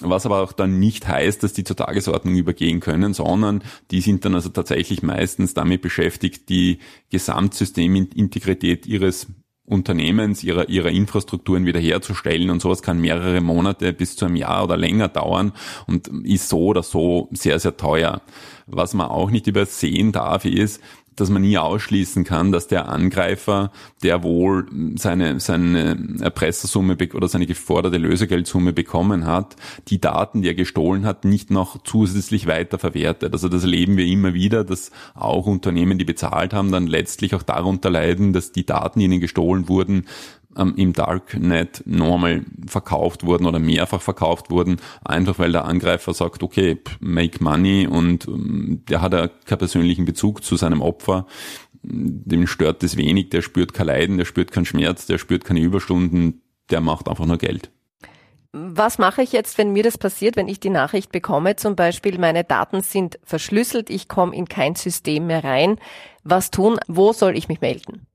was 0.00 0.26
aber 0.26 0.42
auch 0.42 0.52
dann 0.52 0.78
nicht 0.78 1.06
heißt, 1.06 1.42
dass 1.42 1.52
die 1.52 1.64
zur 1.64 1.76
Tagesordnung 1.76 2.34
übergehen 2.34 2.80
können, 2.80 3.14
sondern 3.14 3.62
die 3.90 4.00
sind 4.00 4.24
dann 4.24 4.34
also 4.34 4.48
tatsächlich 4.48 5.02
meistens 5.02 5.54
damit 5.54 5.82
beschäftigt, 5.82 6.48
die 6.48 6.78
Gesamtsystemintegrität 7.10 8.86
ihres 8.86 9.28
Unternehmens, 9.66 10.44
ihrer, 10.44 10.68
ihrer 10.68 10.90
Infrastrukturen 10.90 11.64
wiederherzustellen 11.64 12.50
und 12.50 12.60
sowas 12.60 12.82
kann 12.82 13.00
mehrere 13.00 13.40
Monate 13.40 13.94
bis 13.94 14.14
zu 14.14 14.26
einem 14.26 14.36
Jahr 14.36 14.64
oder 14.64 14.76
länger 14.76 15.08
dauern 15.08 15.52
und 15.86 16.08
ist 16.24 16.50
so 16.50 16.66
oder 16.66 16.82
so 16.82 17.30
sehr, 17.32 17.58
sehr 17.58 17.76
teuer. 17.78 18.20
Was 18.66 18.92
man 18.92 19.08
auch 19.08 19.30
nicht 19.30 19.46
übersehen 19.46 20.12
darf, 20.12 20.44
ist, 20.44 20.82
dass 21.16 21.30
man 21.30 21.42
nie 21.42 21.58
ausschließen 21.58 22.24
kann, 22.24 22.52
dass 22.52 22.66
der 22.66 22.88
Angreifer, 22.88 23.70
der 24.02 24.22
wohl 24.22 24.66
seine, 24.96 25.40
seine 25.40 26.16
Erpressersumme 26.20 26.96
oder 27.14 27.28
seine 27.28 27.46
geforderte 27.46 27.98
Lösegeldsumme 27.98 28.72
bekommen 28.72 29.26
hat, 29.26 29.56
die 29.88 30.00
Daten, 30.00 30.42
die 30.42 30.48
er 30.48 30.54
gestohlen 30.54 31.06
hat, 31.06 31.24
nicht 31.24 31.50
noch 31.50 31.82
zusätzlich 31.84 32.46
weiterverwertet. 32.46 33.32
Also 33.32 33.48
das 33.48 33.62
erleben 33.62 33.96
wir 33.96 34.06
immer 34.06 34.34
wieder, 34.34 34.64
dass 34.64 34.90
auch 35.14 35.46
Unternehmen, 35.46 35.98
die 35.98 36.04
bezahlt 36.04 36.52
haben, 36.52 36.72
dann 36.72 36.86
letztlich 36.86 37.34
auch 37.34 37.42
darunter 37.42 37.90
leiden, 37.90 38.32
dass 38.32 38.52
die 38.52 38.66
Daten, 38.66 38.98
die 38.98 39.06
ihnen 39.06 39.20
gestohlen 39.20 39.68
wurden, 39.68 40.06
ähm, 40.56 40.74
im 40.76 40.92
Darknet 40.92 41.82
normal 41.86 42.44
verkauft 42.66 43.24
wurden 43.24 43.46
oder 43.46 43.58
mehrfach 43.58 44.00
verkauft 44.00 44.50
wurden, 44.50 44.76
einfach 45.04 45.38
weil 45.38 45.52
der 45.52 45.64
Angreifer 45.64 46.14
sagt, 46.14 46.42
okay, 46.42 46.78
make 47.00 47.42
money 47.42 47.86
und 47.86 48.28
ähm, 48.28 48.82
der 48.88 49.00
hat 49.00 49.12
ja 49.12 49.28
keinen 49.28 49.58
persönlichen 49.58 50.04
Bezug 50.04 50.44
zu 50.44 50.56
seinem 50.56 50.82
Opfer. 50.82 51.26
Dem 51.82 52.46
stört 52.46 52.82
das 52.82 52.96
wenig, 52.96 53.30
der 53.30 53.42
spürt 53.42 53.74
kein 53.74 53.86
Leiden, 53.86 54.18
der 54.18 54.24
spürt 54.24 54.52
keinen 54.52 54.64
Schmerz, 54.64 55.06
der 55.06 55.18
spürt 55.18 55.44
keine 55.44 55.60
Überstunden, 55.60 56.42
der 56.70 56.80
macht 56.80 57.08
einfach 57.08 57.26
nur 57.26 57.38
Geld. 57.38 57.70
Was 58.56 58.98
mache 58.98 59.22
ich 59.22 59.32
jetzt, 59.32 59.58
wenn 59.58 59.72
mir 59.72 59.82
das 59.82 59.98
passiert, 59.98 60.36
wenn 60.36 60.46
ich 60.46 60.60
die 60.60 60.70
Nachricht 60.70 61.10
bekomme, 61.10 61.56
zum 61.56 61.74
Beispiel 61.74 62.20
meine 62.20 62.44
Daten 62.44 62.82
sind 62.82 63.18
verschlüsselt, 63.24 63.90
ich 63.90 64.06
komme 64.06 64.34
in 64.34 64.46
kein 64.46 64.76
System 64.76 65.26
mehr 65.26 65.42
rein. 65.42 65.80
Was 66.22 66.52
tun? 66.52 66.78
Wo 66.86 67.12
soll 67.12 67.36
ich 67.36 67.48
mich 67.48 67.60
melden? 67.60 68.06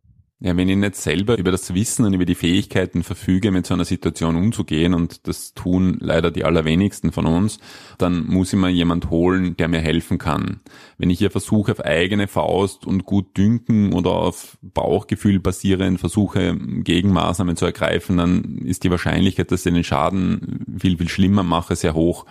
Ja, 0.41 0.55
wenn 0.55 0.69
ich 0.69 0.77
nicht 0.77 0.95
selber 0.95 1.37
über 1.37 1.51
das 1.51 1.73
Wissen 1.73 2.05
und 2.05 2.13
über 2.13 2.23
die 2.23 2.33
Fähigkeiten 2.33 3.03
verfüge, 3.03 3.51
mit 3.51 3.65
so 3.65 3.73
einer 3.73 3.83
Situation 3.83 4.37
umzugehen, 4.37 4.93
und 4.93 5.27
das 5.27 5.53
tun 5.53 5.97
leider 5.99 6.31
die 6.31 6.45
allerwenigsten 6.45 7.11
von 7.11 7.25
uns, 7.25 7.59
dann 7.97 8.25
muss 8.25 8.53
ich 8.53 8.59
mir 8.59 8.69
jemand 8.69 9.09
holen, 9.09 9.57
der 9.57 9.67
mir 9.67 9.81
helfen 9.81 10.17
kann. 10.17 10.61
Wenn 10.97 11.09
ich 11.09 11.19
hier 11.19 11.29
versuche, 11.29 11.73
auf 11.73 11.81
eigene 11.81 12.29
Faust 12.29 12.85
und 12.85 13.03
gut 13.03 13.35
dünken 13.35 13.91
oder 13.91 14.11
auf 14.11 14.57
Bauchgefühl 14.61 15.41
basierend 15.41 15.99
versuche, 15.99 16.55
Gegenmaßnahmen 16.57 17.57
zu 17.57 17.65
ergreifen, 17.65 18.15
dann 18.15 18.59
ist 18.59 18.85
die 18.85 18.91
Wahrscheinlichkeit, 18.91 19.51
dass 19.51 19.65
ich 19.65 19.73
den 19.73 19.83
Schaden 19.83 20.77
viel, 20.79 20.97
viel 20.97 21.09
schlimmer 21.09 21.43
mache, 21.43 21.75
sehr 21.75 21.95
hoch 21.95 22.25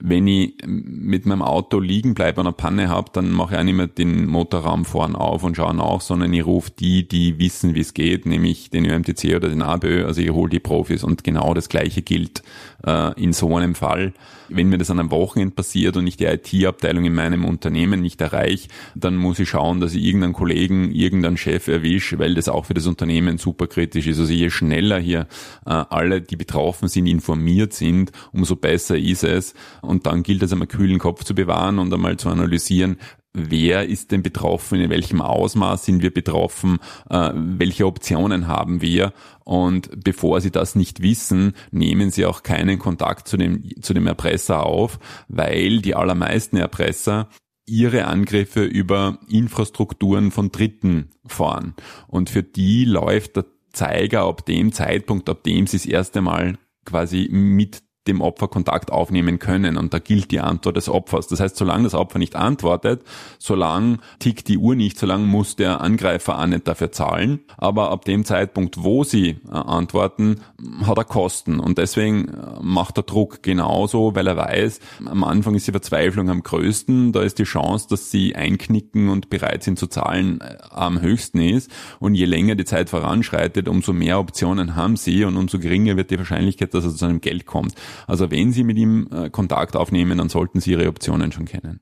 wenn 0.00 0.28
ich 0.28 0.54
mit 0.64 1.26
meinem 1.26 1.42
Auto 1.42 1.80
liegen 1.80 2.14
bleibe 2.14 2.40
und 2.40 2.46
eine 2.46 2.52
Panne 2.52 2.88
habe, 2.88 3.10
dann 3.12 3.32
mache 3.32 3.54
ich 3.54 3.60
auch 3.60 3.64
nicht 3.64 3.74
mehr 3.74 3.88
den 3.88 4.26
Motorraum 4.26 4.84
vorn 4.84 5.16
auf 5.16 5.42
und 5.42 5.56
schaue 5.56 5.74
nach, 5.74 6.00
sondern 6.00 6.32
ich 6.32 6.46
rufe 6.46 6.70
die, 6.70 7.08
die 7.08 7.38
wissen, 7.40 7.74
wie 7.74 7.80
es 7.80 7.94
geht, 7.94 8.24
nämlich 8.24 8.70
den 8.70 8.84
ÖMTC 8.84 9.34
oder 9.34 9.48
den 9.48 9.62
ABÖ, 9.62 10.04
also 10.04 10.20
ich 10.20 10.30
hole 10.30 10.50
die 10.50 10.60
Profis 10.60 11.02
und 11.02 11.24
genau 11.24 11.52
das 11.52 11.68
gleiche 11.68 12.02
gilt 12.02 12.44
äh, 12.86 13.20
in 13.20 13.32
so 13.32 13.56
einem 13.56 13.74
Fall. 13.74 14.12
Wenn 14.48 14.68
mir 14.68 14.78
das 14.78 14.90
an 14.90 14.98
einem 14.98 15.10
Wochenende 15.10 15.54
passiert 15.54 15.96
und 15.96 16.06
ich 16.06 16.16
die 16.16 16.24
IT-Abteilung 16.24 17.04
in 17.04 17.14
meinem 17.14 17.44
Unternehmen 17.44 18.00
nicht 18.00 18.20
erreiche, 18.20 18.68
dann 18.94 19.16
muss 19.16 19.38
ich 19.38 19.50
schauen, 19.50 19.80
dass 19.80 19.94
ich 19.94 20.02
irgendeinen 20.02 20.32
Kollegen, 20.32 20.90
irgendeinen 20.90 21.36
Chef 21.36 21.68
erwische, 21.68 22.18
weil 22.18 22.34
das 22.34 22.48
auch 22.48 22.66
für 22.66 22.74
das 22.74 22.86
Unternehmen 22.86 23.38
super 23.38 23.66
kritisch 23.66 24.06
ist. 24.06 24.18
Also 24.18 24.32
je 24.32 24.50
schneller 24.50 24.98
hier 24.98 25.26
äh, 25.66 25.70
alle, 25.70 26.22
die 26.22 26.36
betroffen 26.36 26.88
sind, 26.88 27.06
informiert 27.06 27.72
sind, 27.72 28.12
umso 28.32 28.56
besser 28.56 28.96
ist 28.96 29.24
es 29.24 29.54
und 29.82 30.06
dann 30.06 30.22
gilt 30.22 30.42
es 30.42 30.52
einmal 30.52 30.68
kühlen 30.68 30.98
Kopf 30.98 31.24
zu 31.24 31.34
bewahren 31.34 31.78
und 31.78 31.92
einmal 31.92 32.16
zu 32.16 32.28
analysieren, 32.28 32.96
wer 33.32 33.86
ist 33.86 34.10
denn 34.10 34.22
betroffen, 34.22 34.80
in 34.80 34.90
welchem 34.90 35.20
Ausmaß 35.20 35.84
sind 35.84 36.02
wir 36.02 36.12
betroffen, 36.12 36.78
äh, 37.10 37.30
welche 37.34 37.86
Optionen 37.86 38.46
haben 38.46 38.80
wir. 38.80 39.12
Und 39.44 39.90
bevor 40.04 40.40
Sie 40.40 40.50
das 40.50 40.74
nicht 40.74 41.02
wissen, 41.02 41.54
nehmen 41.70 42.10
Sie 42.10 42.26
auch 42.26 42.42
keinen 42.42 42.78
Kontakt 42.78 43.28
zu 43.28 43.36
dem, 43.36 43.62
zu 43.80 43.94
dem 43.94 44.06
Erpresser 44.06 44.64
auf, 44.64 44.98
weil 45.28 45.80
die 45.80 45.94
allermeisten 45.94 46.56
Erpresser 46.56 47.28
ihre 47.66 48.06
Angriffe 48.06 48.64
über 48.64 49.18
Infrastrukturen 49.28 50.30
von 50.30 50.50
Dritten 50.50 51.10
fahren. 51.26 51.74
Und 52.06 52.30
für 52.30 52.42
die 52.42 52.84
läuft 52.84 53.36
der 53.36 53.44
Zeiger 53.72 54.22
ab 54.22 54.46
dem 54.46 54.72
Zeitpunkt, 54.72 55.28
ab 55.28 55.44
dem 55.44 55.66
sie 55.66 55.76
das 55.76 55.86
erste 55.86 56.20
Mal 56.22 56.58
quasi 56.84 57.28
mit 57.30 57.82
dem 58.06 58.20
Opfer 58.20 58.48
Kontakt 58.48 58.90
aufnehmen 58.90 59.38
können. 59.38 59.76
Und 59.76 59.92
da 59.92 59.98
gilt 59.98 60.30
die 60.30 60.40
Antwort 60.40 60.76
des 60.76 60.88
Opfers. 60.88 61.28
Das 61.28 61.40
heißt, 61.40 61.56
solange 61.56 61.84
das 61.84 61.94
Opfer 61.94 62.18
nicht 62.18 62.36
antwortet, 62.36 63.02
solange 63.38 63.98
tickt 64.18 64.48
die 64.48 64.58
Uhr 64.58 64.74
nicht, 64.74 64.98
solange 64.98 65.26
muss 65.26 65.56
der 65.56 65.80
Angreifer 65.80 66.38
auch 66.38 66.46
nicht 66.46 66.66
dafür 66.66 66.90
zahlen. 66.90 67.40
Aber 67.56 67.90
ab 67.90 68.04
dem 68.04 68.24
Zeitpunkt, 68.24 68.82
wo 68.82 69.04
sie 69.04 69.38
äh, 69.48 69.52
antworten, 69.52 70.40
hat 70.84 70.98
er 70.98 71.04
Kosten. 71.04 71.60
Und 71.60 71.78
deswegen 71.78 72.28
äh, 72.28 72.62
macht 72.62 72.96
der 72.96 73.04
Druck 73.04 73.42
genauso, 73.42 74.14
weil 74.14 74.26
er 74.26 74.36
weiß, 74.36 74.80
am 75.04 75.24
Anfang 75.24 75.54
ist 75.54 75.66
die 75.66 75.72
Verzweiflung 75.72 76.30
am 76.30 76.42
größten. 76.42 77.12
Da 77.12 77.22
ist 77.22 77.38
die 77.38 77.44
Chance, 77.44 77.86
dass 77.90 78.10
sie 78.10 78.34
einknicken 78.34 79.10
und 79.10 79.28
bereit 79.28 79.62
sind 79.62 79.78
zu 79.78 79.86
zahlen, 79.86 80.40
äh, 80.40 80.56
am 80.70 81.00
höchsten 81.00 81.40
ist. 81.40 81.70
Und 82.00 82.14
je 82.14 82.24
länger 82.24 82.54
die 82.54 82.64
Zeit 82.64 82.88
voranschreitet, 82.88 83.68
umso 83.68 83.92
mehr 83.92 84.18
Optionen 84.18 84.76
haben 84.76 84.96
sie 84.96 85.24
und 85.24 85.36
umso 85.36 85.58
geringer 85.58 85.96
wird 85.96 86.10
die 86.10 86.18
Wahrscheinlichkeit, 86.18 86.72
dass 86.72 86.84
er 86.84 86.94
zu 86.94 87.04
einem 87.04 87.20
Geld 87.20 87.44
kommt. 87.44 87.74
Also 88.06 88.30
wenn 88.30 88.52
Sie 88.52 88.64
mit 88.64 88.76
ihm 88.78 89.08
äh, 89.12 89.30
Kontakt 89.30 89.76
aufnehmen, 89.76 90.18
dann 90.18 90.28
sollten 90.28 90.60
Sie 90.60 90.72
Ihre 90.72 90.88
Optionen 90.88 91.32
schon 91.32 91.46
kennen. 91.46 91.80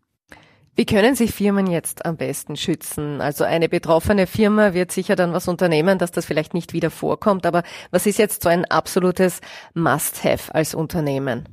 Wie 0.78 0.84
können 0.84 1.14
sich 1.14 1.32
Firmen 1.32 1.66
jetzt 1.66 2.04
am 2.04 2.18
besten 2.18 2.54
schützen? 2.54 3.22
Also 3.22 3.44
eine 3.44 3.66
betroffene 3.66 4.26
Firma 4.26 4.74
wird 4.74 4.92
sicher 4.92 5.16
dann 5.16 5.32
was 5.32 5.48
unternehmen, 5.48 5.98
dass 5.98 6.12
das 6.12 6.26
vielleicht 6.26 6.52
nicht 6.52 6.74
wieder 6.74 6.90
vorkommt. 6.90 7.46
Aber 7.46 7.62
was 7.90 8.04
ist 8.04 8.18
jetzt 8.18 8.42
so 8.42 8.50
ein 8.50 8.66
absolutes 8.66 9.40
Must-Have 9.72 10.54
als 10.54 10.74
Unternehmen? 10.74 11.48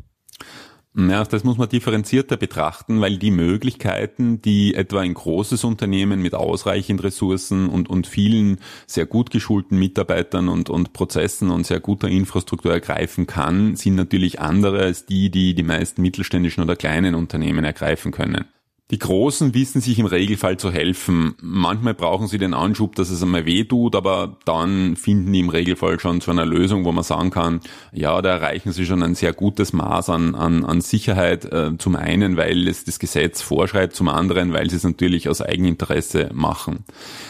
Ja, 0.95 1.23
das 1.23 1.43
muss 1.43 1.57
man 1.57 1.69
differenzierter 1.69 2.37
betrachten, 2.37 3.01
weil 3.01 3.17
die 3.17 3.31
Möglichkeiten, 3.31 4.43
die 4.43 4.75
etwa 4.75 4.99
ein 4.99 5.15
großes 5.15 5.63
Unternehmen 5.63 6.21
mit 6.21 6.35
ausreichend 6.35 7.03
Ressourcen 7.03 7.67
und, 7.67 7.89
und 7.89 8.05
vielen 8.05 8.59
sehr 8.85 9.07
gut 9.07 9.31
geschulten 9.31 9.79
Mitarbeitern 9.79 10.49
und, 10.49 10.69
und 10.69 10.93
Prozessen 10.93 11.49
und 11.49 11.65
sehr 11.65 11.79
guter 11.79 12.09
Infrastruktur 12.09 12.73
ergreifen 12.73 13.25
kann, 13.25 13.75
sind 13.75 13.95
natürlich 13.95 14.39
andere 14.39 14.81
als 14.81 15.07
die, 15.07 15.31
die 15.31 15.55
die 15.55 15.63
meisten 15.63 16.03
mittelständischen 16.03 16.63
oder 16.63 16.75
kleinen 16.75 17.15
Unternehmen 17.15 17.65
ergreifen 17.65 18.11
können. 18.11 18.45
Die 18.91 18.99
Großen 18.99 19.53
wissen 19.53 19.79
sich 19.79 19.97
im 19.97 20.05
Regelfall 20.05 20.57
zu 20.57 20.69
helfen. 20.69 21.35
Manchmal 21.41 21.93
brauchen 21.93 22.27
sie 22.27 22.37
den 22.37 22.53
Anschub, 22.53 22.95
dass 22.95 23.09
es 23.09 23.23
einmal 23.23 23.45
weh 23.45 23.63
tut, 23.63 23.95
aber 23.95 24.37
dann 24.43 24.97
finden 24.97 25.31
die 25.31 25.39
im 25.39 25.47
Regelfall 25.47 26.01
schon 26.01 26.19
zu 26.19 26.31
einer 26.31 26.45
Lösung, 26.45 26.83
wo 26.83 26.91
man 26.91 27.05
sagen 27.05 27.31
kann, 27.31 27.61
ja, 27.93 28.21
da 28.21 28.31
erreichen 28.31 28.73
sie 28.73 28.85
schon 28.85 29.01
ein 29.01 29.15
sehr 29.15 29.31
gutes 29.31 29.71
Maß 29.71 30.09
an, 30.09 30.35
an, 30.35 30.65
an 30.65 30.81
Sicherheit. 30.81 31.45
Äh, 31.45 31.77
zum 31.77 31.95
einen, 31.95 32.35
weil 32.35 32.67
es 32.67 32.83
das 32.83 32.99
Gesetz 32.99 33.41
vorschreibt, 33.41 33.95
zum 33.95 34.09
anderen, 34.09 34.51
weil 34.51 34.69
sie 34.69 34.75
es 34.75 34.83
natürlich 34.83 35.29
aus 35.29 35.41
Eigeninteresse 35.41 36.29
machen. 36.33 36.83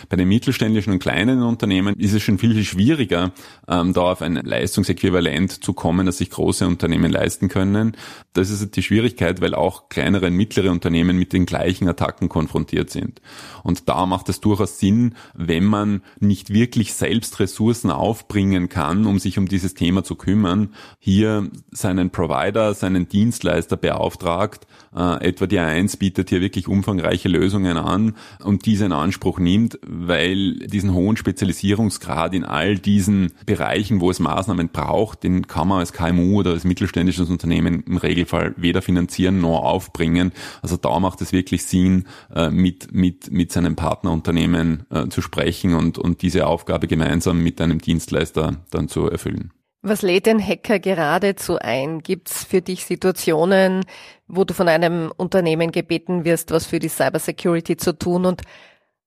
Bei 0.10 0.18
den 0.18 0.28
mittelständischen 0.28 0.92
und 0.92 1.00
kleinen 1.00 1.44
Unternehmen 1.44 1.96
ist 2.00 2.14
es 2.14 2.24
schon 2.24 2.40
viel, 2.40 2.62
schwieriger, 2.64 3.32
ähm, 3.68 3.94
da 3.94 4.02
auf 4.02 4.24
ein 4.24 4.36
Leistungsäquivalent 4.36 5.64
zu 5.64 5.74
kommen, 5.74 6.08
das 6.08 6.18
sich 6.18 6.32
große 6.32 6.66
Unternehmen 6.66 7.12
leisten 7.12 7.48
können. 7.48 7.96
Das 8.34 8.50
ist 8.50 8.76
die 8.76 8.84
Schwierigkeit, 8.84 9.40
weil 9.40 9.54
auch 9.54 9.88
kleinere 9.90 10.28
und 10.28 10.36
mittlere 10.36 10.72
Unternehmen 10.72 11.18
mit 11.18 11.32
den 11.32 11.43
den 11.44 11.46
gleichen 11.46 11.88
Attacken 11.88 12.30
konfrontiert 12.30 12.90
sind. 12.90 13.22
Und 13.64 13.90
da 13.90 14.06
macht 14.06 14.30
es 14.30 14.40
durchaus 14.40 14.80
Sinn, 14.80 15.16
wenn 15.34 15.66
man 15.66 16.02
nicht 16.20 16.52
wirklich 16.52 16.94
selbst 16.94 17.40
Ressourcen 17.40 17.92
aufbringen 17.92 18.70
kann, 18.70 19.06
um 19.06 19.20
sich 19.20 19.38
um 19.38 19.48
dieses 19.48 19.74
Thema 19.74 20.04
zu 20.04 20.16
kümmern, 20.16 20.74
hier 21.00 21.50
seinen 21.72 22.10
Provider, 22.10 22.74
seinen 22.74 23.08
Dienstleister 23.08 23.78
beauftragt, 23.78 24.68
äh, 24.96 25.24
etwa 25.24 25.48
die 25.48 25.60
A1 25.60 25.98
bietet 25.98 26.30
hier 26.30 26.42
wirklich 26.42 26.68
umfangreiche 26.68 27.30
Lösungen 27.30 27.78
an 27.78 28.16
und 28.44 28.66
diese 28.66 28.86
in 28.86 28.92
Anspruch 28.92 29.40
nimmt, 29.40 29.80
weil 29.86 30.60
diesen 30.60 30.94
hohen 30.94 31.18
Spezialisierungsgrad 31.18 32.34
in 32.34 32.44
all 32.44 32.78
diesen 32.78 33.32
Bereichen, 33.46 34.02
wo 34.02 34.10
es 34.10 34.20
Maßnahmen 34.20 34.70
braucht, 34.70 35.24
den 35.24 35.48
kann 35.48 35.68
man 35.68 35.80
als 35.80 35.94
KMU 35.94 36.40
oder 36.40 36.52
als 36.52 36.64
mittelständisches 36.64 37.30
Unternehmen 37.30 37.84
im 37.84 37.98
Regelfall 37.98 38.54
weder 38.58 38.82
finanzieren 38.82 39.42
noch 39.42 39.64
aufbringen. 39.64 40.32
Also 40.62 40.78
da 40.78 41.00
macht 41.00 41.22
es 41.22 41.32
wirklich 41.32 41.66
Sinn, 41.66 42.06
äh, 42.34 42.50
mit, 42.50 42.94
mit, 42.94 43.32
mit 43.32 43.52
seinem 43.52 43.76
Partnerunternehmen 43.76 44.86
äh, 44.90 45.08
zu 45.08 45.22
sprechen 45.22 45.74
und, 45.74 45.98
und 45.98 46.22
diese 46.22 46.48
Aufgabe 46.48 46.88
gemeinsam 46.88 47.42
mit 47.42 47.60
einem 47.62 47.80
Dienstleister 47.80 48.58
dann 48.70 48.88
zu 48.88 49.10
erfüllen. 49.10 49.52
Was 49.86 50.02
lädt 50.02 50.28
den 50.28 50.40
Hacker 50.40 50.80
geradezu 50.80 51.60
ein? 51.60 52.00
Gibt 52.00 52.32
es 52.32 52.46
für 52.46 52.62
dich 52.62 52.86
Situationen, 52.86 53.86
wo 54.28 54.46
du 54.46 54.54
von 54.54 54.70
einem 54.70 55.12
Unternehmen 55.18 55.74
gebeten 55.74 56.24
wirst, 56.24 56.52
was 56.52 56.66
für 56.66 56.80
die 56.80 56.88
Cybersecurity 56.88 57.76
zu 57.76 57.92
tun 57.92 58.26
und 58.26 58.44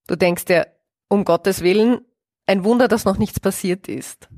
du 0.06 0.16
denkst 0.16 0.45
dir, 0.45 0.66
um 1.09 1.25
Gottes 1.25 1.62
Willen, 1.62 2.02
ein 2.45 2.62
Wunder, 2.62 2.88
dass 2.88 3.06
noch 3.06 3.16
nichts 3.16 3.40
passiert 3.40 3.88
ist? 3.88 4.28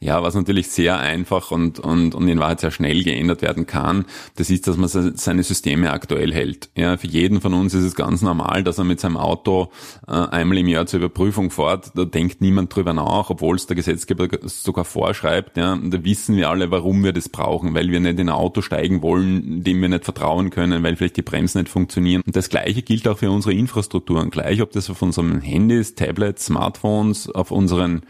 Ja, 0.00 0.22
was 0.22 0.36
natürlich 0.36 0.68
sehr 0.68 0.98
einfach 0.98 1.50
und, 1.50 1.80
und, 1.80 2.14
und 2.14 2.28
in 2.28 2.38
Wahrheit 2.38 2.60
sehr 2.60 2.70
schnell 2.70 3.02
geändert 3.02 3.42
werden 3.42 3.66
kann, 3.66 4.04
das 4.36 4.48
ist, 4.48 4.68
dass 4.68 4.76
man 4.76 4.88
seine 4.88 5.42
Systeme 5.42 5.90
aktuell 5.90 6.32
hält. 6.32 6.70
Ja, 6.76 6.96
für 6.96 7.08
jeden 7.08 7.40
von 7.40 7.52
uns 7.52 7.74
ist 7.74 7.82
es 7.82 7.96
ganz 7.96 8.22
normal, 8.22 8.62
dass 8.62 8.78
er 8.78 8.84
mit 8.84 9.00
seinem 9.00 9.16
Auto 9.16 9.72
äh, 10.06 10.12
einmal 10.12 10.58
im 10.58 10.68
Jahr 10.68 10.86
zur 10.86 11.00
Überprüfung 11.00 11.50
fährt. 11.50 11.90
Da 11.96 12.04
denkt 12.04 12.40
niemand 12.40 12.74
drüber 12.74 12.92
nach, 12.92 13.30
obwohl 13.30 13.56
es 13.56 13.66
der 13.66 13.74
Gesetzgeber 13.74 14.28
sogar 14.44 14.84
vorschreibt. 14.84 15.56
Ja, 15.56 15.76
da 15.76 16.04
wissen 16.04 16.36
wir 16.36 16.48
alle, 16.48 16.70
warum 16.70 17.02
wir 17.02 17.12
das 17.12 17.28
brauchen, 17.28 17.74
weil 17.74 17.90
wir 17.90 17.98
nicht 17.98 18.20
in 18.20 18.28
ein 18.28 18.34
Auto 18.34 18.62
steigen 18.62 19.02
wollen, 19.02 19.64
dem 19.64 19.82
wir 19.82 19.88
nicht 19.88 20.04
vertrauen 20.04 20.50
können, 20.50 20.84
weil 20.84 20.94
vielleicht 20.94 21.16
die 21.16 21.22
Bremsen 21.22 21.62
nicht 21.62 21.72
funktionieren. 21.72 22.22
Und 22.24 22.36
das 22.36 22.50
Gleiche 22.50 22.82
gilt 22.82 23.08
auch 23.08 23.18
für 23.18 23.32
unsere 23.32 23.52
Infrastrukturen. 23.52 24.30
Gleich, 24.30 24.62
ob 24.62 24.70
das 24.70 24.88
auf 24.90 25.02
unseren 25.02 25.40
Handys, 25.40 25.96
Tablets, 25.96 26.46
Smartphones, 26.46 27.28
auf 27.30 27.50
unseren 27.50 28.02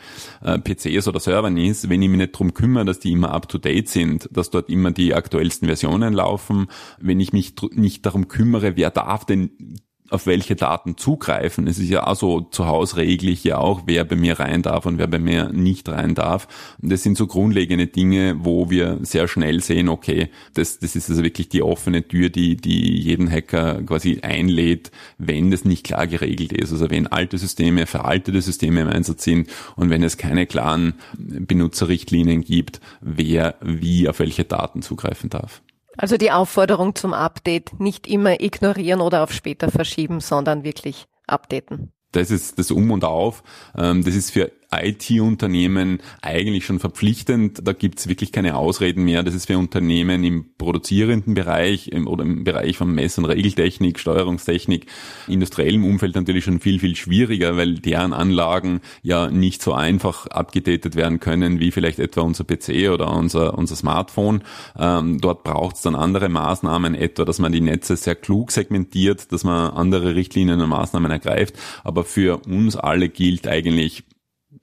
äh, 0.43 0.59
PCs 0.59 1.09
oder 1.09 1.19
Servern 1.19 1.38
ist, 1.47 1.85
ist, 1.85 1.89
wenn 1.89 2.03
ich 2.03 2.09
mich 2.09 2.19
nicht 2.19 2.33
drum 2.33 2.55
kümmere, 2.55 2.85
dass 2.85 3.01
die 3.01 3.13
immer 3.13 3.33
up-to-date 3.33 3.89
sind, 3.89 4.29
dass 4.33 4.51
dort 4.51 4.69
immer 4.69 4.91
die 4.91 5.15
aktuellsten 5.15 5.67
Versionen 5.67 6.13
laufen, 6.13 6.69
wenn 6.99 7.21
ich 7.21 7.33
mich 7.33 7.55
nicht 7.73 8.07
darum 8.07 8.29
kümmere, 8.29 8.77
wer 8.77 8.91
darf 8.91 9.25
denn 9.25 9.79
auf 10.11 10.27
welche 10.27 10.57
Daten 10.57 10.97
zugreifen. 10.97 11.67
Es 11.67 11.79
ist 11.79 11.89
ja 11.89 12.07
auch 12.07 12.17
so 12.17 12.41
zu 12.41 12.67
Hause 12.67 12.97
regle 12.97 13.31
ich 13.31 13.45
ja 13.45 13.59
auch, 13.59 13.83
wer 13.87 14.05
bei 14.05 14.17
mir 14.17 14.41
rein 14.41 14.63
darf 14.63 14.87
und 14.87 14.99
wer 14.99 15.07
bei 15.07 15.19
mir 15.19 15.51
nicht 15.51 15.89
rein 15.89 16.15
darf. 16.15 16.49
Und 16.81 16.91
das 16.91 17.03
sind 17.03 17.17
so 17.17 17.27
grundlegende 17.27 17.87
Dinge, 17.87 18.37
wo 18.41 18.71
wir 18.71 18.99
sehr 19.03 19.29
schnell 19.29 19.61
sehen, 19.61 19.89
okay, 19.89 20.29
das, 20.55 20.79
das 20.79 20.97
ist 20.97 21.11
also 21.11 21.23
wirklich 21.23 21.49
die 21.49 21.63
offene 21.63 22.07
Tür, 22.07 22.31
die, 22.31 22.57
die 22.57 22.99
jeden 22.99 23.31
Hacker 23.31 23.83
quasi 23.83 24.21
einlädt, 24.23 24.91
wenn 25.19 25.51
das 25.51 25.65
nicht 25.65 25.85
klar 25.85 26.07
geregelt 26.07 26.53
ist. 26.53 26.73
Also 26.73 26.91
wenn 26.91 27.07
alte 27.07 27.39
Systeme, 27.39 27.87
veraltete 27.87 28.41
Systeme 28.41 28.83
im 28.83 28.89
Einsatz 28.89 29.25
sind 29.25 29.49
und 29.77 29.91
wenn 29.91 30.03
es 30.03 30.17
keine 30.17 30.47
klaren 30.47 30.95
Benutzerrichtlinien 31.17 32.43
gibt, 32.43 32.81
wer 33.01 33.57
wie 33.63 34.09
auf 34.09 34.19
welche 34.19 34.45
Daten 34.45 34.83
zugreifen 34.83 35.31
darf. 35.31 35.63
Also 35.99 36.17
die 36.17 36.31
Aufforderung 36.31 36.95
zum 36.95 37.13
Update 37.13 37.81
nicht 37.81 38.07
immer 38.07 38.41
ignorieren 38.41 39.01
oder 39.01 39.25
auf 39.25 39.33
später 39.33 39.69
verschieben, 39.71 40.21
sondern 40.21 40.63
wirklich 40.63 41.07
updaten. 41.27 41.93
Das 42.13 42.31
ist 42.31 42.59
das 42.59 42.71
Um 42.71 42.91
und 42.93 43.05
Auf. 43.05 43.43
Ähm, 43.77 44.05
das 44.05 44.15
ist 44.15 44.31
für 44.31 44.53
IT-Unternehmen 44.71 46.01
eigentlich 46.21 46.67
schon 46.67 46.79
verpflichtend. 46.79 47.61
Da 47.67 47.73
gibt's 47.73 48.09
wirklich 48.09 48.33
keine 48.33 48.57
Ausreden 48.57 49.05
mehr. 49.05 49.23
Das 49.23 49.35
ist 49.35 49.47
für 49.47 49.59
Unternehmen 49.59 50.25
im 50.25 50.47
produzierenden 50.59 51.35
Bereich 51.35 51.89
im, 51.89 52.07
oder 52.07 52.25
im 52.25 52.45
Bereich 52.45 52.77
von 52.77 52.95
Mess- 52.95 53.19
und 53.19 53.25
Regeltechnik, 53.25 53.99
Steuerungstechnik, 53.99 54.87
industriellem 55.27 55.85
Umfeld 55.85 56.15
natürlich 56.17 56.45
schon 56.45 56.61
viel, 56.61 56.81
viel 56.81 56.97
schwieriger, 56.97 57.57
weil 57.57 57.75
deren 57.75 58.13
Anlagen 58.13 58.81
ja 59.03 59.31
nicht 59.31 59.63
so 59.63 59.73
einfach 59.73 60.27
abgedatet 60.27 60.97
werden 60.97 61.21
können, 61.21 61.61
wie 61.61 61.71
vielleicht 61.71 61.99
etwa 61.99 62.21
unser 62.21 62.45
PC 62.45 62.91
oder 62.93 63.11
unser, 63.11 63.57
unser 63.57 63.77
Smartphone. 63.77 64.43
Ähm, 64.79 65.21
dort 65.21 65.45
braucht's 65.45 65.83
dann 65.83 65.95
andere 65.95 66.29
Maßnahmen, 66.29 66.95
etwa, 66.95 67.25
dass 67.25 67.39
man 67.39 67.53
die 67.53 67.61
Netze 67.63 67.97
sehr 67.97 68.15
klug 68.15 68.53
segmentiert, 68.53 69.33
dass 69.33 69.45
man 69.45 69.71
andere 69.71 70.15
Richtlinien 70.15 70.61
und 70.61 70.69
Maßnahmen 70.69 71.11
ergreift. 71.11 71.55
Aber 71.85 72.05
für 72.05 72.39
uns 72.47 72.77
alle 72.77 73.09
gilt 73.09 73.47
eigentlich, 73.49 74.05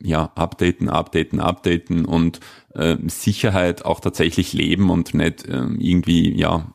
ja, 0.02 0.32
updaten, 0.36 0.90
updaten, 0.90 1.40
updaten 1.40 2.06
und 2.06 2.40
äh, 2.74 2.98
Sicherheit 3.08 3.86
auch 3.86 4.00
tatsächlich 4.00 4.54
leben 4.54 4.90
und 4.90 5.14
nicht 5.14 5.46
äh, 5.46 5.66
irgendwie, 5.78 6.38
ja, 6.38 6.74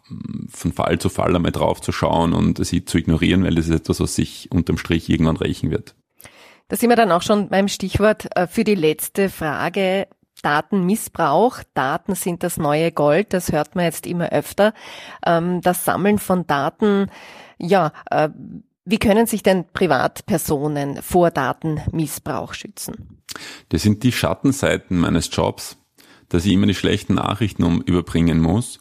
von 0.49 0.73
Fall 0.73 0.99
zu 0.99 1.09
Fall 1.09 1.35
einmal 1.35 1.53
drauf 1.53 1.81
zu 1.81 1.93
schauen 1.93 2.33
und 2.33 2.65
sie 2.65 2.85
zu 2.85 2.99
ignorieren, 2.99 3.45
weil 3.45 3.55
das 3.55 3.69
ist 3.69 3.75
etwas, 3.75 4.01
was 4.01 4.15
sich 4.15 4.51
unterm 4.51 4.79
Strich 4.79 5.09
irgendwann 5.09 5.37
rächen 5.37 5.71
wird. 5.71 5.95
Da 6.69 6.77
sind 6.77 6.89
wir 6.89 6.97
dann 6.97 7.13
auch 7.13 7.23
schon 7.23 7.49
beim 7.49 7.69
Stichwort 7.69 8.29
äh, 8.37 8.47
für 8.47 8.65
die 8.65 8.77
letzte 8.77 9.29
Frage. 9.29 10.07
Datenmissbrauch. 10.43 11.59
Daten 11.75 12.15
sind 12.15 12.43
das 12.43 12.57
neue 12.57 12.93
Gold, 12.93 13.35
das 13.35 13.53
hört 13.53 13.75
man 13.75 13.85
jetzt 13.85 14.07
immer 14.07 14.31
öfter. 14.31 14.73
Ähm, 15.27 15.61
das 15.61 15.85
Sammeln 15.85 16.19
von 16.19 16.47
Daten, 16.47 17.11
ja, 17.59 17.93
äh, 18.11 18.31
wie 18.85 18.99
können 18.99 19.27
sich 19.27 19.43
denn 19.43 19.65
Privatpersonen 19.73 21.03
vor 21.03 21.31
Datenmissbrauch 21.31 22.55
schützen? 22.55 23.23
Das 23.69 23.83
sind 23.83 24.03
die 24.03 24.13
Schattenseiten 24.13 24.99
meines 24.99 25.29
Jobs, 25.33 25.77
dass 26.29 26.47
ich 26.47 26.53
immer 26.53 26.67
die 26.67 26.75
schlechten 26.75 27.15
Nachrichten 27.15 27.63
um 27.63 27.83
überbringen 27.83 28.41
muss. 28.41 28.79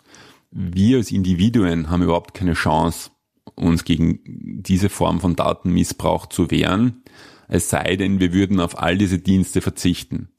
Wir 0.52 0.98
als 0.98 1.12
Individuen 1.12 1.90
haben 1.90 2.04
überhaupt 2.04 2.34
keine 2.34 2.54
Chance, 2.54 3.12
uns 3.56 3.84
gegen 3.84 4.20
diese 4.26 4.90
Form 4.90 5.20
von 5.20 5.36
Datenmissbrauch 5.36 6.28
zu 6.28 6.50
wehren, 6.50 7.04
es 7.50 7.70
sei 7.70 7.96
denn, 7.96 8.20
wir 8.20 8.32
würden 8.32 8.60
auf 8.60 8.80
all 8.80 8.98
diese 8.98 9.18
Dienste 9.18 9.60
verzichten. 9.62 10.30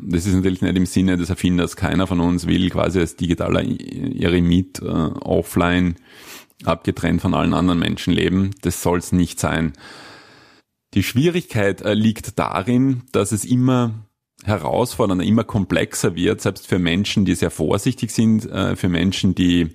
Das 0.00 0.26
ist 0.26 0.34
natürlich 0.34 0.62
nicht 0.62 0.76
im 0.76 0.86
Sinne 0.86 1.16
des 1.16 1.30
Erfinders. 1.30 1.76
Keiner 1.76 2.06
von 2.06 2.20
uns 2.20 2.46
will 2.46 2.70
quasi 2.70 3.00
als 3.00 3.16
digitaler 3.16 3.64
Eremit 3.64 4.80
äh, 4.80 4.84
offline 4.84 5.96
abgetrennt 6.64 7.20
von 7.20 7.34
allen 7.34 7.54
anderen 7.54 7.78
Menschen 7.78 8.12
leben. 8.12 8.50
Das 8.62 8.82
soll 8.82 8.98
es 8.98 9.12
nicht 9.12 9.38
sein. 9.40 9.72
Die 10.94 11.02
Schwierigkeit 11.02 11.82
äh, 11.82 11.94
liegt 11.94 12.38
darin, 12.38 13.02
dass 13.12 13.32
es 13.32 13.44
immer 13.44 14.06
herausfordernder, 14.44 15.24
immer 15.24 15.44
komplexer 15.44 16.14
wird, 16.14 16.40
selbst 16.40 16.66
für 16.66 16.78
Menschen, 16.78 17.24
die 17.24 17.34
sehr 17.34 17.50
vorsichtig 17.50 18.10
sind, 18.10 18.46
äh, 18.46 18.76
für 18.76 18.88
Menschen, 18.88 19.34
die 19.34 19.72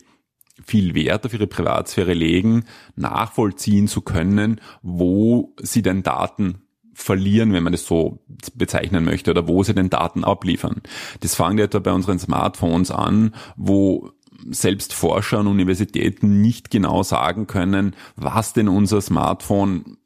viel 0.65 0.95
Wert 0.95 1.25
auf 1.25 1.33
ihre 1.33 1.47
Privatsphäre 1.47 2.13
legen, 2.13 2.65
nachvollziehen 2.95 3.87
zu 3.87 4.01
können, 4.01 4.61
wo 4.81 5.53
sie 5.61 5.81
denn 5.81 6.03
Daten 6.03 6.61
verlieren, 6.93 7.53
wenn 7.53 7.63
man 7.63 7.73
das 7.73 7.85
so 7.85 8.23
bezeichnen 8.53 9.03
möchte, 9.03 9.31
oder 9.31 9.47
wo 9.47 9.63
sie 9.63 9.73
den 9.73 9.89
Daten 9.89 10.23
abliefern. 10.23 10.81
Das 11.21 11.35
fängt 11.35 11.59
etwa 11.59 11.79
bei 11.79 11.91
unseren 11.91 12.19
Smartphones 12.19 12.91
an, 12.91 13.33
wo 13.55 14.11
selbst 14.49 14.93
Forscher 14.93 15.39
an 15.39 15.47
Universitäten 15.47 16.41
nicht 16.41 16.69
genau 16.71 17.03
sagen 17.03 17.47
können, 17.47 17.95
was 18.15 18.53
denn 18.53 18.67
unser 18.67 19.01
Smartphone 19.01 19.97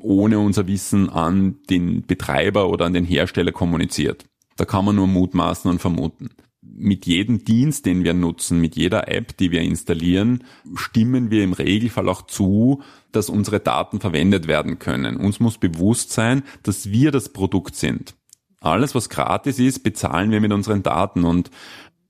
ohne 0.00 0.38
unser 0.38 0.66
Wissen 0.66 1.08
an 1.10 1.56
den 1.68 2.06
Betreiber 2.06 2.68
oder 2.68 2.86
an 2.86 2.94
den 2.94 3.04
Hersteller 3.04 3.52
kommuniziert. 3.52 4.24
Da 4.56 4.64
kann 4.64 4.84
man 4.84 4.96
nur 4.96 5.06
mutmaßen 5.06 5.70
und 5.70 5.80
vermuten. 5.80 6.30
Mit 6.60 7.06
jedem 7.06 7.44
Dienst, 7.44 7.86
den 7.86 8.04
wir 8.04 8.14
nutzen, 8.14 8.60
mit 8.60 8.76
jeder 8.76 9.08
App, 9.08 9.36
die 9.36 9.50
wir 9.50 9.60
installieren, 9.60 10.44
stimmen 10.74 11.30
wir 11.30 11.44
im 11.44 11.52
Regelfall 11.52 12.08
auch 12.08 12.22
zu, 12.22 12.82
dass 13.10 13.28
unsere 13.28 13.60
Daten 13.60 14.00
verwendet 14.00 14.46
werden 14.46 14.78
können. 14.78 15.16
Uns 15.16 15.40
muss 15.40 15.58
bewusst 15.58 16.12
sein, 16.12 16.42
dass 16.62 16.90
wir 16.90 17.10
das 17.10 17.30
Produkt 17.30 17.76
sind. 17.76 18.14
Alles, 18.60 18.94
was 18.94 19.08
gratis 19.08 19.58
ist, 19.58 19.80
bezahlen 19.80 20.30
wir 20.30 20.40
mit 20.40 20.52
unseren 20.52 20.82
Daten 20.82 21.24
und 21.24 21.50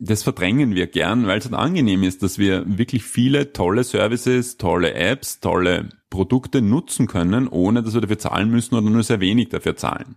das 0.05 0.25
verdrängen 0.25 0.75
wir 0.75 0.89
gern, 0.89 1.29
weil 1.29 1.39
es 1.39 1.45
halt 1.45 1.55
angenehm 1.55 2.03
ist, 2.03 2.25
dass 2.25 2.37
wir 2.37 2.65
wirklich 2.67 3.05
viele 3.05 3.53
tolle 3.53 3.85
Services, 3.85 4.57
tolle 4.57 4.95
Apps, 4.95 5.39
tolle 5.39 5.91
Produkte 6.11 6.61
nutzen 6.61 7.07
können, 7.07 7.47
ohne 7.47 7.85
dass 7.85 7.95
wir 7.95 8.01
dafür 8.01 8.19
zahlen 8.19 8.51
müssen 8.51 8.75
oder 8.75 8.91
nur 8.91 9.05
sehr 9.05 9.21
wenig 9.21 9.51
dafür 9.51 9.77
zahlen. 9.77 10.17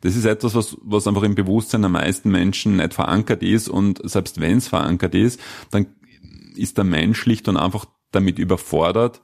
Das 0.00 0.16
ist 0.16 0.24
etwas, 0.24 0.56
was, 0.56 0.76
was 0.82 1.06
einfach 1.06 1.22
im 1.22 1.36
Bewusstsein 1.36 1.82
der 1.82 1.90
meisten 1.90 2.30
Menschen 2.30 2.78
nicht 2.78 2.92
verankert 2.92 3.44
ist 3.44 3.68
und 3.68 4.00
selbst 4.02 4.40
wenn 4.40 4.58
es 4.58 4.66
verankert 4.66 5.14
ist, 5.14 5.40
dann 5.70 5.86
ist 6.56 6.76
der 6.76 6.84
Mensch 6.84 7.20
schlicht 7.20 7.46
und 7.46 7.56
einfach 7.56 7.86
damit 8.10 8.40
überfordert, 8.40 9.22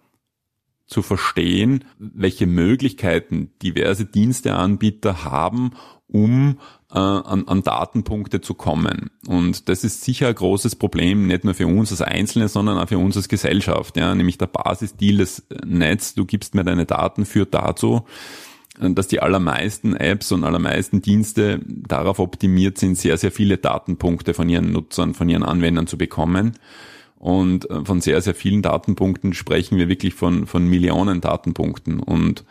zu 0.87 1.03
verstehen, 1.03 1.85
welche 1.99 2.47
Möglichkeiten 2.47 3.51
diverse 3.61 4.05
Diensteanbieter 4.05 5.25
haben, 5.25 5.73
um 6.07 6.61
äh, 6.93 6.99
an, 6.99 7.49
an 7.49 7.63
Datenpunkte 7.63 8.41
zu 8.41 8.55
kommen. 8.55 9.11
Und 9.27 9.69
das 9.69 9.85
ist 9.85 10.03
sicher 10.03 10.29
ein 10.29 10.35
großes 10.35 10.77
Problem, 10.77 11.27
nicht 11.27 11.45
nur 11.45 11.55
für 11.55 11.67
uns 11.67 11.91
als 11.91 12.03
Einzelne, 12.03 12.49
sondern 12.49 12.79
auch 12.79 12.89
für 12.89 12.99
uns 12.99 13.17
als 13.17 13.29
Gesellschaft. 13.29 13.97
Ja, 13.97 14.15
nämlich 14.15 14.39
der 14.39 14.47
Basisdeal 14.47 15.19
des 15.19 15.47
Netz, 15.65 16.15
du 16.15 16.25
gibst 16.25 16.55
mir 16.55 16.65
deine 16.65 16.87
Daten, 16.87 17.27
führt 17.27 17.55
dazu, 17.55 18.05
dass 18.79 19.09
die 19.09 19.21
allermeisten 19.21 19.97
Apps 19.97 20.33
und 20.33 20.45
allermeisten 20.45 21.01
Dienste 21.01 21.61
darauf 21.67 22.19
optimiert 22.19 22.79
sind, 22.79 22.97
sehr, 22.97 23.17
sehr 23.17 23.33
viele 23.33 23.57
Datenpunkte 23.57 24.35
von 24.35 24.49
ihren 24.49 24.71
Nutzern, 24.71 25.15
von 25.15 25.29
ihren 25.29 25.43
Anwendern 25.43 25.87
zu 25.87 25.97
bekommen. 25.97 26.59
Und 27.19 27.69
äh, 27.71 27.85
von 27.85 28.01
sehr, 28.01 28.21
sehr 28.21 28.35
vielen 28.35 28.63
Datenpunkten 28.63 29.33
sprechen 29.33 29.79
wir 29.79 29.89
wirklich 29.89 30.15
von, 30.15 30.47
von 30.47 30.69
Millionen 30.69 31.21
Datenpunkten. 31.21 31.99
Und 31.99 32.45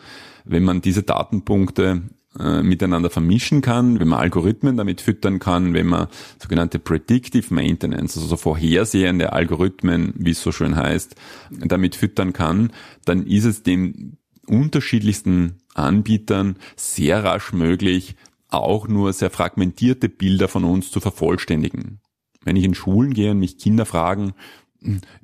wenn 0.43 0.63
man 0.63 0.81
diese 0.81 1.03
Datenpunkte 1.03 2.01
äh, 2.39 2.61
miteinander 2.61 3.09
vermischen 3.09 3.61
kann, 3.61 3.99
wenn 3.99 4.07
man 4.07 4.19
Algorithmen 4.19 4.77
damit 4.77 5.01
füttern 5.01 5.39
kann, 5.39 5.73
wenn 5.73 5.87
man 5.87 6.07
sogenannte 6.41 6.79
Predictive 6.79 7.53
Maintenance, 7.53 8.17
also 8.17 8.27
so 8.27 8.37
vorhersehende 8.37 9.33
Algorithmen, 9.33 10.13
wie 10.17 10.31
es 10.31 10.41
so 10.41 10.51
schön 10.51 10.75
heißt, 10.75 11.15
damit 11.51 11.95
füttern 11.95 12.33
kann, 12.33 12.71
dann 13.05 13.25
ist 13.25 13.45
es 13.45 13.63
den 13.63 14.17
unterschiedlichsten 14.47 15.57
Anbietern 15.73 16.57
sehr 16.75 17.23
rasch 17.23 17.53
möglich, 17.53 18.15
auch 18.49 18.87
nur 18.87 19.13
sehr 19.13 19.29
fragmentierte 19.29 20.09
Bilder 20.09 20.47
von 20.47 20.63
uns 20.63 20.91
zu 20.91 20.99
vervollständigen. 20.99 21.99
Wenn 22.43 22.55
ich 22.55 22.63
in 22.63 22.75
Schulen 22.75 23.13
gehe 23.13 23.31
und 23.31 23.39
mich 23.39 23.57
Kinder 23.57 23.85
fragen, 23.85 24.33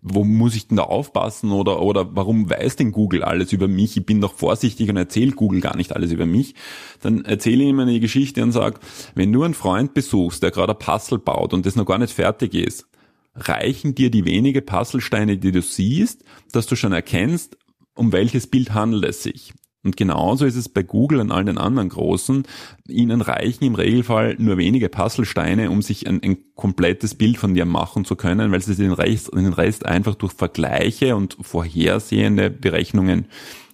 wo 0.01 0.23
muss 0.23 0.55
ich 0.55 0.67
denn 0.67 0.77
da 0.77 0.83
aufpassen 0.83 1.51
oder, 1.51 1.81
oder 1.81 2.15
warum 2.15 2.49
weiß 2.49 2.75
denn 2.75 2.91
Google 2.91 3.23
alles 3.23 3.53
über 3.53 3.67
mich? 3.67 3.97
Ich 3.97 4.05
bin 4.05 4.21
doch 4.21 4.33
vorsichtig 4.33 4.89
und 4.89 4.97
erzähle 4.97 5.31
Google 5.31 5.61
gar 5.61 5.75
nicht 5.75 5.95
alles 5.95 6.11
über 6.11 6.25
mich. 6.25 6.55
Dann 7.01 7.25
erzähle 7.25 7.63
ich 7.63 7.69
ihm 7.69 7.79
eine 7.79 7.99
Geschichte 7.99 8.43
und 8.43 8.51
sage, 8.51 8.79
wenn 9.15 9.31
du 9.31 9.43
einen 9.43 9.53
Freund 9.53 9.93
besuchst, 9.93 10.43
der 10.43 10.51
gerade 10.51 10.73
ein 10.73 10.79
Puzzle 10.79 11.19
baut 11.19 11.53
und 11.53 11.65
das 11.65 11.75
noch 11.75 11.85
gar 11.85 11.97
nicht 11.97 12.13
fertig 12.13 12.53
ist, 12.53 12.87
reichen 13.35 13.95
dir 13.95 14.11
die 14.11 14.25
wenige 14.25 14.61
Puzzlesteine, 14.61 15.37
die 15.37 15.51
du 15.51 15.61
siehst, 15.61 16.23
dass 16.51 16.67
du 16.67 16.75
schon 16.75 16.91
erkennst, 16.91 17.57
um 17.95 18.11
welches 18.11 18.47
Bild 18.47 18.73
handelt 18.73 19.05
es 19.05 19.23
sich. 19.23 19.53
Und 19.83 19.97
genauso 19.97 20.45
ist 20.45 20.55
es 20.55 20.69
bei 20.69 20.83
Google 20.83 21.19
und 21.19 21.31
allen 21.31 21.47
den 21.47 21.57
anderen 21.57 21.89
Großen. 21.89 22.43
Ihnen 22.87 23.21
reichen 23.21 23.63
im 23.63 23.75
Regelfall 23.75 24.35
nur 24.37 24.57
wenige 24.57 24.89
Puzzlesteine, 24.89 25.71
um 25.71 25.81
sich 25.81 26.07
ein, 26.07 26.21
ein 26.23 26.37
komplettes 26.55 27.15
Bild 27.15 27.37
von 27.37 27.55
dir 27.55 27.65
machen 27.65 28.05
zu 28.05 28.15
können, 28.15 28.51
weil 28.51 28.61
sie 28.61 28.75
den 28.75 28.93
Rest, 28.93 29.33
den 29.33 29.53
Rest 29.53 29.85
einfach 29.85 30.13
durch 30.15 30.33
Vergleiche 30.33 31.15
und 31.15 31.35
vorhersehende 31.41 32.51
Berechnungen 32.51 33.25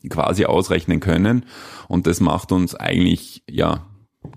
quasi 0.10 0.46
ausrechnen 0.46 1.02
können. 1.02 1.46
Und 1.90 2.08
das 2.08 2.22
macht 2.22 2.54
uns 2.54 2.74
eigentlich, 2.74 3.44
ja, 3.50 3.86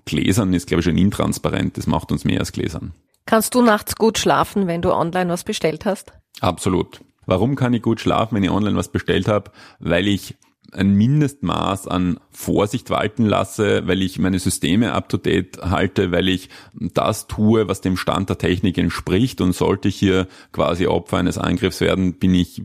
Gläsern 0.05 0.53
ist, 0.53 0.67
glaube 0.67 0.81
ich, 0.81 0.85
schon 0.85 0.99
intransparent. 0.99 1.77
Das 1.77 1.87
macht 1.87 2.11
uns 2.11 2.25
mehr 2.25 2.41
als 2.41 2.53
Gläsern. 2.53 2.93
Kannst 3.27 3.55
du 3.55 3.63
nachts 3.63 3.95
gut 3.95 4.19
schlafen, 4.19 4.67
wenn 4.67 4.83
du 4.83 4.93
online 4.93 5.31
was 5.31 5.45
bestellt 5.45 5.85
hast? 5.85 6.13
Absolut. 6.41 7.01
Warum 7.27 7.55
kann 7.55 7.75
ich 7.75 7.83
gut 7.83 8.01
schlafen, 8.01 8.35
wenn 8.35 8.43
ich 8.43 8.51
online 8.51 8.77
was 8.77 8.91
bestellt 8.91 9.29
habe? 9.29 9.53
Weil 9.79 10.09
ich 10.09 10.37
ein 10.73 10.95
Mindestmaß 10.95 11.89
an 11.89 12.19
Vorsicht 12.31 12.91
walten 12.91 13.25
lasse, 13.25 13.87
weil 13.87 14.03
ich 14.03 14.19
meine 14.19 14.39
Systeme 14.39 14.93
up-to-date 14.93 15.59
halte, 15.63 16.13
weil 16.13 16.29
ich 16.29 16.49
das 16.73 17.27
tue, 17.27 17.69
was 17.69 17.81
dem 17.81 17.97
Stand 17.97 18.29
der 18.29 18.39
Technik 18.39 18.79
entspricht. 18.79 19.41
Und 19.41 19.55
sollte 19.55 19.89
ich 19.89 19.97
hier 19.97 20.27
quasi 20.53 20.87
Opfer 20.87 21.19
eines 21.19 21.39
Angriffs 21.39 21.81
werden, 21.81 22.15
bin 22.15 22.35
ich 22.35 22.63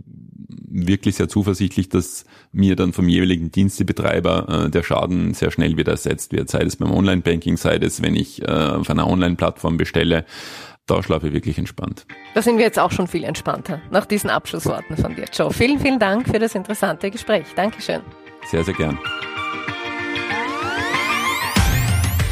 wirklich 0.76 1.16
sehr 1.16 1.30
zuversichtlich, 1.30 1.90
dass 1.90 2.26
mir 2.52 2.76
dann 2.76 2.94
vom 2.94 3.08
jeweiligen 3.08 3.52
Dienstebetreiber 3.52 4.66
äh, 4.66 4.70
der 4.70 4.84
Schaden 4.84 5.34
sehr 5.34 5.52
schnell 5.52 5.78
wieder 5.78 5.94
ersetzt 5.94 6.34
wird, 6.34 6.50
sei 6.50 6.64
es 6.64 6.76
beim 6.76 6.92
Online-Banking, 6.92 7.58
sei 7.58 7.78
es, 7.78 8.02
wenn 8.02 8.16
ich 8.16 8.42
äh, 8.42 8.46
auf 8.46 8.90
einer 8.90 9.08
Online-Plattform 9.08 9.78
bestelle 9.78 10.26
da 10.86 11.02
schlafe 11.02 11.28
ich 11.28 11.34
wirklich 11.34 11.58
entspannt. 11.58 12.06
Da 12.34 12.42
sind 12.42 12.58
wir 12.58 12.66
jetzt 12.66 12.80
auch 12.80 12.92
schon 12.92 13.08
viel 13.08 13.24
entspannter 13.24 13.82
nach 13.92 14.06
diesen 14.06 14.30
Abschlussworten 14.30 14.98
von 14.98 15.16
dir, 15.16 15.26
Joe. 15.34 15.52
Vielen, 15.52 15.80
vielen 15.80 16.00
Dank 16.00 16.28
für 16.28 16.40
das 16.40 16.56
interessante 16.56 17.10
Gespräch. 17.10 17.46
Dankeschön. 17.56 18.02
Sehr, 18.50 18.64
sehr 18.64 18.74
gern. 18.74 19.00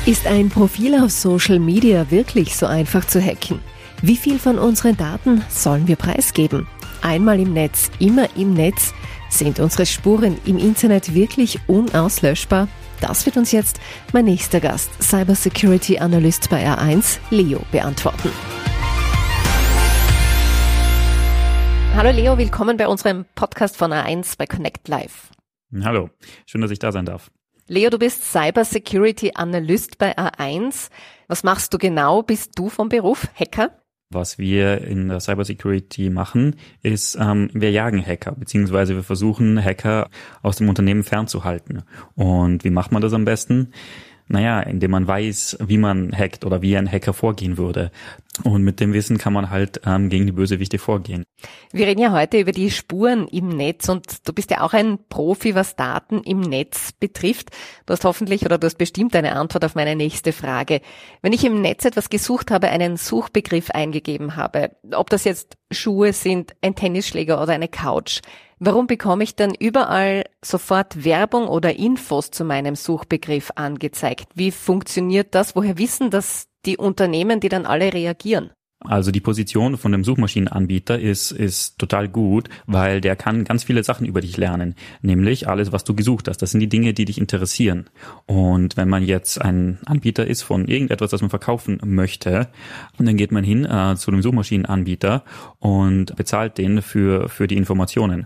Ist 0.06 0.28
ein 0.28 0.50
Profil 0.50 0.96
auf 1.02 1.12
Social 1.12 1.60
Media 1.60 2.12
wirklich 2.12 2.56
so 2.56 2.66
einfach 2.66 3.06
zu 3.06 3.22
hacken? 3.22 3.62
Wie 4.02 4.18
viel 4.18 4.38
von 4.38 4.60
unseren 4.60 4.98
Daten 4.98 5.42
sollen 5.48 5.88
wir 5.88 5.96
preisgeben? 5.96 6.68
Einmal 7.02 7.40
im 7.40 7.54
Netz, 7.54 7.90
immer 8.00 8.28
im 8.36 8.54
Netz. 8.54 8.94
Sind 9.30 9.60
unsere 9.60 9.86
Spuren 9.86 10.38
im 10.46 10.58
Internet 10.58 11.16
wirklich 11.16 11.60
unauslöschbar? 11.68 12.68
Das 13.04 13.26
wird 13.26 13.36
uns 13.36 13.52
jetzt 13.52 13.82
mein 14.14 14.24
nächster 14.24 14.62
Gast, 14.62 14.90
Cybersecurity 15.04 16.00
Analyst 16.00 16.50
bei 16.50 16.66
R1, 16.66 17.20
Leo, 17.32 17.62
beantworten. 17.70 18.32
Hallo 21.98 22.12
Leo, 22.12 22.38
willkommen 22.38 22.78
bei 22.78 22.88
unserem 22.88 23.26
Podcast 23.36 23.76
von 23.76 23.92
R1 23.92 24.38
bei 24.38 24.46
Connect 24.46 24.88
Live. 24.88 25.32
Hallo, 25.84 26.12
schön, 26.46 26.62
dass 26.62 26.72
ich 26.72 26.80
da 26.80 26.94
sein 26.94 27.06
darf. 27.06 27.30
Leo, 27.68 27.90
du 27.90 28.00
bist 28.00 28.24
Cybersecurity 28.24 29.34
Analyst 29.36 29.98
bei 29.98 30.18
A1. 30.18 30.90
Was 31.28 31.44
machst 31.44 31.74
du 31.74 31.78
genau? 31.78 32.24
Bist 32.24 32.58
du 32.58 32.70
vom 32.70 32.88
Beruf 32.88 33.28
Hacker? 33.36 33.83
Was 34.10 34.38
wir 34.38 34.82
in 34.82 35.10
der 35.10 35.20
Cybersecurity 35.20 36.10
machen, 36.10 36.56
ist, 36.82 37.18
ähm, 37.20 37.50
wir 37.54 37.72
jagen 37.72 38.06
Hacker, 38.06 38.34
beziehungsweise 38.34 38.96
wir 38.96 39.04
versuchen, 39.04 39.64
Hacker 39.64 40.10
aus 40.42 40.58
dem 40.58 40.70
Unternehmen 40.70 41.04
fernzuhalten. 41.04 41.84
Und 42.16 42.64
wie 42.64 42.70
macht 42.70 42.92
man 42.92 43.02
das 43.02 43.14
am 43.14 43.26
besten? 43.26 43.74
Naja, 44.28 44.62
indem 44.62 44.92
man 44.92 45.08
weiß, 45.08 45.58
wie 45.66 45.78
man 45.78 46.12
hackt 46.12 46.46
oder 46.46 46.62
wie 46.62 46.78
ein 46.78 46.90
Hacker 46.90 47.14
vorgehen 47.14 47.58
würde. 47.58 47.92
Und 48.44 48.64
mit 48.64 48.80
dem 48.80 48.94
Wissen 48.94 49.20
kann 49.20 49.34
man 49.34 49.52
halt 49.52 49.82
ähm, 49.86 50.10
gegen 50.10 50.26
die 50.26 50.32
Bösewichte 50.32 50.80
vorgehen. 50.80 51.24
Wir 51.72 51.86
reden 51.86 52.02
ja 52.02 52.12
heute 52.12 52.40
über 52.40 52.52
die 52.52 52.72
Spuren 52.72 53.28
im 53.28 53.50
Netz 53.50 53.90
und 53.90 54.28
du 54.28 54.34
bist 54.34 54.50
ja 54.50 54.62
auch 54.62 54.74
ein 54.74 54.98
Profi, 55.08 55.54
was 55.54 55.76
Daten 55.76 56.22
im 56.24 56.42
Netz 56.42 56.94
betrifft. 56.94 57.52
Du 57.86 57.94
hast 57.94 58.06
hoffentlich 58.06 58.44
oder 58.44 58.58
du 58.58 58.66
hast 58.66 58.80
bestimmt 58.80 59.16
eine 59.16 59.36
Antwort 59.36 59.64
auf 59.64 59.76
meine 59.76 59.96
nächste 59.96 60.34
Frage. 60.34 60.82
Wenn 61.22 61.32
ich 61.32 61.46
im 61.46 61.62
Netz 61.62 61.86
etwas 61.86 62.10
gesucht 62.10 62.50
habe, 62.50 62.70
einen 62.70 62.98
Suchbegriff 62.98 63.70
eingegeben 63.70 64.36
habe, 64.36 64.72
ob 64.94 65.12
das 65.12 65.26
jetzt 65.26 65.56
Schuhe 65.70 66.12
sind, 66.12 66.56
ein 66.62 66.74
Tennisschläger 66.74 67.42
oder 67.42 67.54
eine 67.54 67.68
Couch, 67.68 68.22
Warum 68.66 68.88
bekomme 68.88 69.26
ich 69.26 69.36
dann 69.36 69.54
überall 69.54 70.24
sofort 70.42 71.04
Werbung 71.04 71.50
oder 71.50 71.76
Infos 71.76 72.32
zu 72.32 72.46
meinem 72.46 72.76
Suchbegriff 72.76 73.52
angezeigt? 73.56 74.30
Wie 74.36 74.52
funktioniert 74.52 75.36
das? 75.36 75.54
Woher 75.54 75.78
wissen 75.78 76.12
das 76.12 76.48
die 76.66 76.78
Unternehmen, 76.78 77.40
die 77.40 77.50
dann 77.50 77.66
alle 77.66 77.94
reagieren? 77.94 78.52
Also 78.86 79.12
die 79.12 79.22
Position 79.22 79.78
von 79.78 79.92
dem 79.94 80.04
Suchmaschinenanbieter 80.04 81.00
ist, 81.00 81.32
ist 81.32 81.80
total 81.80 82.10
gut, 82.10 82.50
weil 82.66 83.00
der 83.00 83.16
kann 83.16 83.46
ganz 83.46 83.64
viele 83.64 83.84
Sachen 83.84 84.06
über 84.06 84.20
dich 84.20 84.36
lernen. 84.36 84.76
Nämlich 85.02 85.48
alles, 85.48 85.72
was 85.72 85.86
du 85.86 85.96
gesucht 85.96 86.28
hast. 86.28 86.42
Das 86.42 86.52
sind 86.52 86.60
die 86.60 86.68
Dinge, 86.68 86.94
die 86.94 87.06
dich 87.06 87.18
interessieren. 87.18 87.90
Und 88.26 88.76
wenn 88.76 88.90
man 88.90 89.04
jetzt 89.04 89.42
ein 89.42 89.80
Anbieter 89.86 90.28
ist 90.28 90.42
von 90.42 90.68
irgendetwas, 90.68 91.12
das 91.12 91.22
man 91.22 91.30
verkaufen 91.30 91.80
möchte, 91.86 92.50
dann 92.98 93.18
geht 93.18 93.32
man 93.32 93.44
hin 93.44 93.66
äh, 93.66 93.96
zu 93.96 94.12
dem 94.12 94.22
Suchmaschinenanbieter 94.22 95.24
und 95.60 96.16
bezahlt 96.18 96.58
den 96.58 96.82
für, 96.82 97.30
für 97.30 97.48
die 97.48 97.56
Informationen. 97.56 98.26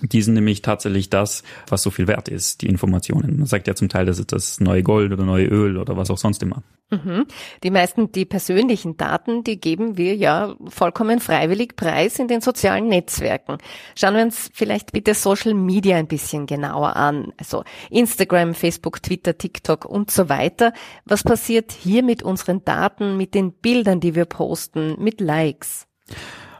Die 0.00 0.22
sind 0.22 0.34
nämlich 0.34 0.62
tatsächlich 0.62 1.10
das, 1.10 1.42
was 1.68 1.82
so 1.82 1.90
viel 1.90 2.06
wert 2.06 2.28
ist, 2.28 2.62
die 2.62 2.68
Informationen. 2.68 3.38
Man 3.38 3.46
sagt 3.46 3.66
ja 3.66 3.74
zum 3.74 3.88
Teil, 3.88 4.06
das 4.06 4.20
ist 4.20 4.32
das 4.32 4.60
neue 4.60 4.84
Gold 4.84 5.12
oder 5.12 5.24
neue 5.24 5.46
Öl 5.46 5.78
oder 5.78 5.96
was 5.96 6.10
auch 6.10 6.18
sonst 6.18 6.42
immer. 6.44 6.62
Mhm. 6.90 7.26
Die 7.64 7.70
meisten, 7.70 8.12
die 8.12 8.24
persönlichen 8.24 8.96
Daten, 8.96 9.42
die 9.42 9.60
geben 9.60 9.96
wir 9.96 10.14
ja 10.14 10.54
vollkommen 10.68 11.18
freiwillig 11.18 11.74
preis 11.74 12.20
in 12.20 12.28
den 12.28 12.40
sozialen 12.40 12.86
Netzwerken. 12.86 13.58
Schauen 13.96 14.14
wir 14.14 14.22
uns 14.22 14.50
vielleicht 14.54 14.92
bitte 14.92 15.14
Social 15.14 15.54
Media 15.54 15.96
ein 15.96 16.06
bisschen 16.06 16.46
genauer 16.46 16.94
an. 16.94 17.32
Also 17.38 17.64
Instagram, 17.90 18.54
Facebook, 18.54 19.02
Twitter, 19.02 19.36
TikTok 19.36 19.84
und 19.84 20.12
so 20.12 20.28
weiter. 20.28 20.72
Was 21.04 21.24
passiert 21.24 21.72
hier 21.72 22.04
mit 22.04 22.22
unseren 22.22 22.64
Daten, 22.64 23.16
mit 23.16 23.34
den 23.34 23.52
Bildern, 23.52 23.98
die 23.98 24.14
wir 24.14 24.26
posten, 24.26 24.94
mit 25.02 25.20
Likes? 25.20 25.88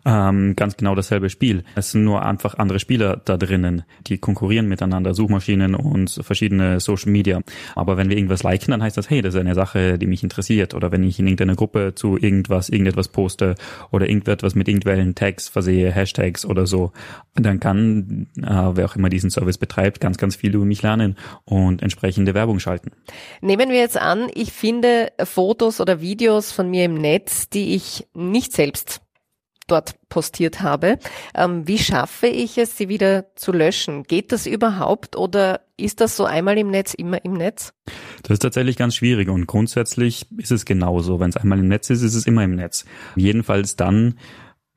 Ähm, 0.06 0.54
ganz 0.54 0.76
genau 0.76 0.94
dasselbe 0.94 1.28
Spiel. 1.28 1.64
Es 1.74 1.90
sind 1.90 2.04
nur 2.04 2.24
einfach 2.24 2.54
andere 2.54 2.78
Spieler 2.78 3.20
da 3.24 3.36
drinnen, 3.36 3.82
die 4.06 4.18
konkurrieren 4.18 4.68
miteinander, 4.68 5.14
Suchmaschinen 5.14 5.74
und 5.74 6.20
verschiedene 6.22 6.78
Social 6.78 7.10
Media. 7.10 7.40
Aber 7.74 7.96
wenn 7.96 8.08
wir 8.08 8.16
irgendwas 8.16 8.44
liken, 8.44 8.70
dann 8.70 8.82
heißt 8.82 8.96
das, 8.96 9.10
hey, 9.10 9.20
das 9.20 9.34
ist 9.34 9.40
eine 9.40 9.56
Sache, 9.56 9.98
die 9.98 10.06
mich 10.06 10.22
interessiert. 10.22 10.74
Oder 10.74 10.92
wenn 10.92 11.02
ich 11.02 11.18
in 11.18 11.26
irgendeiner 11.26 11.56
Gruppe 11.56 11.94
zu 11.96 12.16
irgendwas, 12.16 12.68
irgendetwas 12.68 13.08
poste 13.08 13.56
oder 13.90 14.08
irgendetwas 14.08 14.54
mit 14.54 14.68
irgendwelchen 14.68 15.16
Tags 15.16 15.48
versehe, 15.48 15.90
Hashtags 15.90 16.46
oder 16.46 16.66
so, 16.66 16.92
dann 17.34 17.58
kann, 17.58 18.28
äh, 18.36 18.44
wer 18.46 18.86
auch 18.86 18.94
immer 18.94 19.08
diesen 19.08 19.30
Service 19.30 19.58
betreibt, 19.58 20.00
ganz, 20.00 20.18
ganz 20.18 20.36
viel 20.36 20.54
über 20.54 20.64
mich 20.64 20.82
lernen 20.82 21.16
und 21.44 21.82
entsprechende 21.82 22.32
Werbung 22.32 22.60
schalten. 22.60 22.92
Nehmen 23.40 23.70
wir 23.70 23.80
jetzt 23.80 24.00
an, 24.00 24.28
ich 24.34 24.52
finde 24.52 25.10
Fotos 25.24 25.80
oder 25.80 26.00
Videos 26.00 26.52
von 26.52 26.70
mir 26.70 26.84
im 26.84 26.94
Netz, 26.94 27.48
die 27.48 27.74
ich 27.74 28.06
nicht 28.14 28.52
selbst 28.52 29.00
dort 29.66 29.96
postiert 30.08 30.62
habe. 30.62 30.98
Ähm, 31.34 31.66
wie 31.66 31.78
schaffe 31.78 32.26
ich 32.26 32.58
es, 32.58 32.76
sie 32.76 32.88
wieder 32.88 33.26
zu 33.34 33.52
löschen? 33.52 34.04
Geht 34.04 34.32
das 34.32 34.46
überhaupt 34.46 35.16
oder 35.16 35.60
ist 35.76 36.00
das 36.00 36.16
so 36.16 36.24
einmal 36.24 36.56
im 36.58 36.70
Netz, 36.70 36.94
immer 36.94 37.24
im 37.24 37.34
Netz? 37.34 37.72
Das 38.22 38.32
ist 38.32 38.38
tatsächlich 38.40 38.76
ganz 38.76 38.94
schwierig 38.94 39.28
und 39.28 39.46
grundsätzlich 39.46 40.26
ist 40.38 40.52
es 40.52 40.64
genauso. 40.64 41.20
Wenn 41.20 41.30
es 41.30 41.36
einmal 41.36 41.58
im 41.58 41.68
Netz 41.68 41.90
ist, 41.90 42.02
ist 42.02 42.14
es 42.14 42.26
immer 42.26 42.44
im 42.44 42.54
Netz. 42.54 42.84
Jedenfalls 43.14 43.76
dann, 43.76 44.18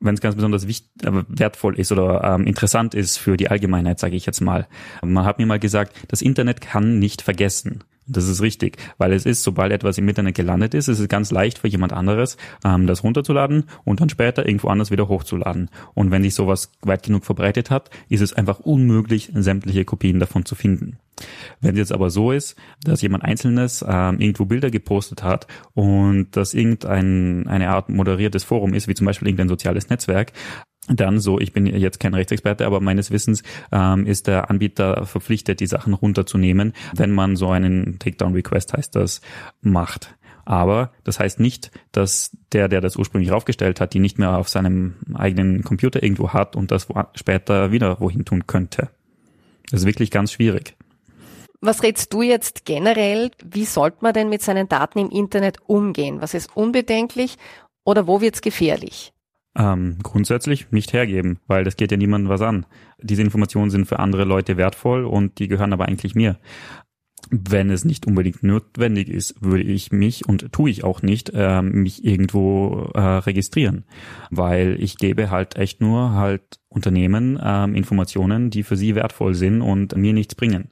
wenn 0.00 0.14
es 0.14 0.20
ganz 0.20 0.34
besonders 0.34 0.66
wichtig, 0.66 0.90
äh, 1.04 1.22
wertvoll 1.28 1.78
ist 1.78 1.92
oder 1.92 2.22
ähm, 2.24 2.46
interessant 2.46 2.94
ist 2.94 3.16
für 3.16 3.36
die 3.36 3.48
Allgemeinheit, 3.48 3.98
sage 3.98 4.16
ich 4.16 4.26
jetzt 4.26 4.40
mal. 4.40 4.66
Man 5.02 5.24
hat 5.24 5.38
mir 5.38 5.46
mal 5.46 5.58
gesagt, 5.58 5.94
das 6.08 6.22
Internet 6.22 6.60
kann 6.60 6.98
nicht 6.98 7.22
vergessen. 7.22 7.84
Das 8.06 8.26
ist 8.28 8.42
richtig, 8.42 8.78
weil 8.98 9.12
es 9.12 9.24
ist, 9.24 9.42
sobald 9.42 9.72
etwas 9.72 9.98
im 9.98 10.08
Internet 10.08 10.34
gelandet 10.34 10.74
ist, 10.74 10.88
ist 10.88 10.98
es 10.98 11.08
ganz 11.08 11.30
leicht 11.30 11.58
für 11.58 11.68
jemand 11.68 11.92
anderes, 11.92 12.36
ähm, 12.64 12.86
das 12.86 13.04
runterzuladen 13.04 13.64
und 13.84 14.00
dann 14.00 14.08
später 14.08 14.46
irgendwo 14.46 14.68
anders 14.68 14.90
wieder 14.90 15.08
hochzuladen. 15.08 15.70
Und 15.94 16.10
wenn 16.10 16.22
sich 16.22 16.34
sowas 16.34 16.72
weit 16.82 17.04
genug 17.04 17.24
verbreitet 17.24 17.70
hat, 17.70 17.90
ist 18.08 18.20
es 18.20 18.32
einfach 18.32 18.60
unmöglich, 18.60 19.30
sämtliche 19.34 19.84
Kopien 19.84 20.18
davon 20.18 20.44
zu 20.44 20.54
finden. 20.54 20.98
Wenn 21.60 21.72
es 21.72 21.78
jetzt 21.78 21.92
aber 21.92 22.10
so 22.10 22.32
ist, 22.32 22.56
dass 22.82 23.02
jemand 23.02 23.24
Einzelnes 23.24 23.84
ähm, 23.86 24.20
irgendwo 24.20 24.46
Bilder 24.46 24.70
gepostet 24.70 25.22
hat 25.22 25.46
und 25.74 26.28
das 26.32 26.54
irgendein 26.54 27.46
eine 27.46 27.68
Art 27.68 27.88
moderiertes 27.90 28.44
Forum 28.44 28.74
ist, 28.74 28.88
wie 28.88 28.94
zum 28.94 29.06
Beispiel 29.06 29.28
irgendein 29.28 29.48
soziales 29.48 29.90
Netzwerk, 29.90 30.32
dann 30.90 31.20
so, 31.20 31.38
ich 31.38 31.52
bin 31.52 31.66
jetzt 31.66 32.00
kein 32.00 32.14
Rechtsexperte, 32.14 32.66
aber 32.66 32.80
meines 32.80 33.10
Wissens 33.10 33.42
ähm, 33.72 34.06
ist 34.06 34.26
der 34.26 34.50
Anbieter 34.50 35.06
verpflichtet, 35.06 35.60
die 35.60 35.66
Sachen 35.66 35.94
runterzunehmen, 35.94 36.72
wenn 36.94 37.12
man 37.12 37.36
so 37.36 37.50
einen 37.50 37.98
Takedown-Request 37.98 38.74
heißt 38.74 38.96
das, 38.96 39.20
macht. 39.60 40.14
Aber 40.44 40.90
das 41.04 41.20
heißt 41.20 41.38
nicht, 41.38 41.70
dass 41.92 42.36
der, 42.52 42.68
der 42.68 42.80
das 42.80 42.96
ursprünglich 42.96 43.30
aufgestellt 43.30 43.80
hat, 43.80 43.94
die 43.94 44.00
nicht 44.00 44.18
mehr 44.18 44.36
auf 44.36 44.48
seinem 44.48 44.96
eigenen 45.14 45.62
Computer 45.62 46.02
irgendwo 46.02 46.32
hat 46.32 46.56
und 46.56 46.70
das 46.70 46.88
später 47.14 47.70
wieder 47.70 48.00
wohin 48.00 48.24
tun 48.24 48.46
könnte. 48.46 48.90
Das 49.70 49.82
ist 49.82 49.86
wirklich 49.86 50.10
ganz 50.10 50.32
schwierig. 50.32 50.76
Was 51.60 51.82
rätst 51.82 52.12
du 52.12 52.22
jetzt 52.22 52.64
generell? 52.64 53.30
Wie 53.44 53.66
sollte 53.66 53.98
man 54.00 54.14
denn 54.14 54.30
mit 54.30 54.42
seinen 54.42 54.68
Daten 54.68 54.98
im 54.98 55.10
Internet 55.10 55.58
umgehen? 55.66 56.20
Was 56.20 56.34
ist 56.34 56.56
unbedenklich 56.56 57.36
oder 57.84 58.06
wo 58.06 58.20
wird's 58.20 58.40
gefährlich? 58.40 59.12
Ähm, 59.56 59.98
grundsätzlich 60.02 60.70
nicht 60.70 60.92
hergeben, 60.92 61.40
weil 61.48 61.64
das 61.64 61.76
geht 61.76 61.90
ja 61.90 61.96
niemandem 61.96 62.30
was 62.30 62.40
an. 62.40 62.66
Diese 63.02 63.22
Informationen 63.22 63.70
sind 63.70 63.86
für 63.86 63.98
andere 63.98 64.24
Leute 64.24 64.56
wertvoll 64.56 65.04
und 65.04 65.40
die 65.40 65.48
gehören 65.48 65.72
aber 65.72 65.86
eigentlich 65.86 66.14
mir. 66.14 66.38
Wenn 67.30 67.68
es 67.70 67.84
nicht 67.84 68.06
unbedingt 68.06 68.42
notwendig 68.42 69.08
ist, 69.08 69.42
würde 69.42 69.64
ich 69.64 69.92
mich 69.92 70.26
und 70.26 70.52
tue 70.52 70.70
ich 70.70 70.84
auch 70.84 71.02
nicht, 71.02 71.30
äh, 71.34 71.62
mich 71.62 72.04
irgendwo 72.04 72.90
äh, 72.94 73.00
registrieren, 73.00 73.84
weil 74.30 74.76
ich 74.80 74.96
gebe 74.96 75.30
halt 75.30 75.56
echt 75.56 75.80
nur 75.80 76.12
halt 76.12 76.60
Unternehmen 76.68 77.36
äh, 77.36 77.64
Informationen, 77.64 78.50
die 78.50 78.62
für 78.62 78.76
sie 78.76 78.94
wertvoll 78.94 79.34
sind 79.34 79.62
und 79.62 79.96
mir 79.96 80.12
nichts 80.12 80.34
bringen. 80.34 80.70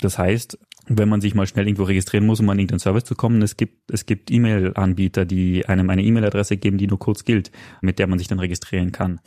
Das 0.00 0.18
heißt, 0.18 0.58
wenn 0.86 1.08
man 1.08 1.20
sich 1.20 1.34
mal 1.34 1.46
schnell 1.46 1.66
irgendwo 1.66 1.84
registrieren 1.84 2.26
muss, 2.26 2.40
um 2.40 2.48
an 2.50 2.58
irgendeinen 2.58 2.80
Service 2.80 3.04
zu 3.04 3.14
kommen, 3.14 3.42
es 3.42 3.56
gibt, 3.56 3.90
es 3.90 4.06
gibt 4.06 4.30
E-Mail-Anbieter, 4.30 5.24
die 5.24 5.66
einem 5.66 5.90
eine 5.90 6.02
E-Mail-Adresse 6.02 6.56
geben, 6.56 6.78
die 6.78 6.86
nur 6.86 6.98
kurz 6.98 7.24
gilt, 7.24 7.52
mit 7.80 7.98
der 7.98 8.06
man 8.06 8.18
sich 8.18 8.28
dann 8.28 8.40
registrieren 8.40 8.92
kann. 8.92 9.20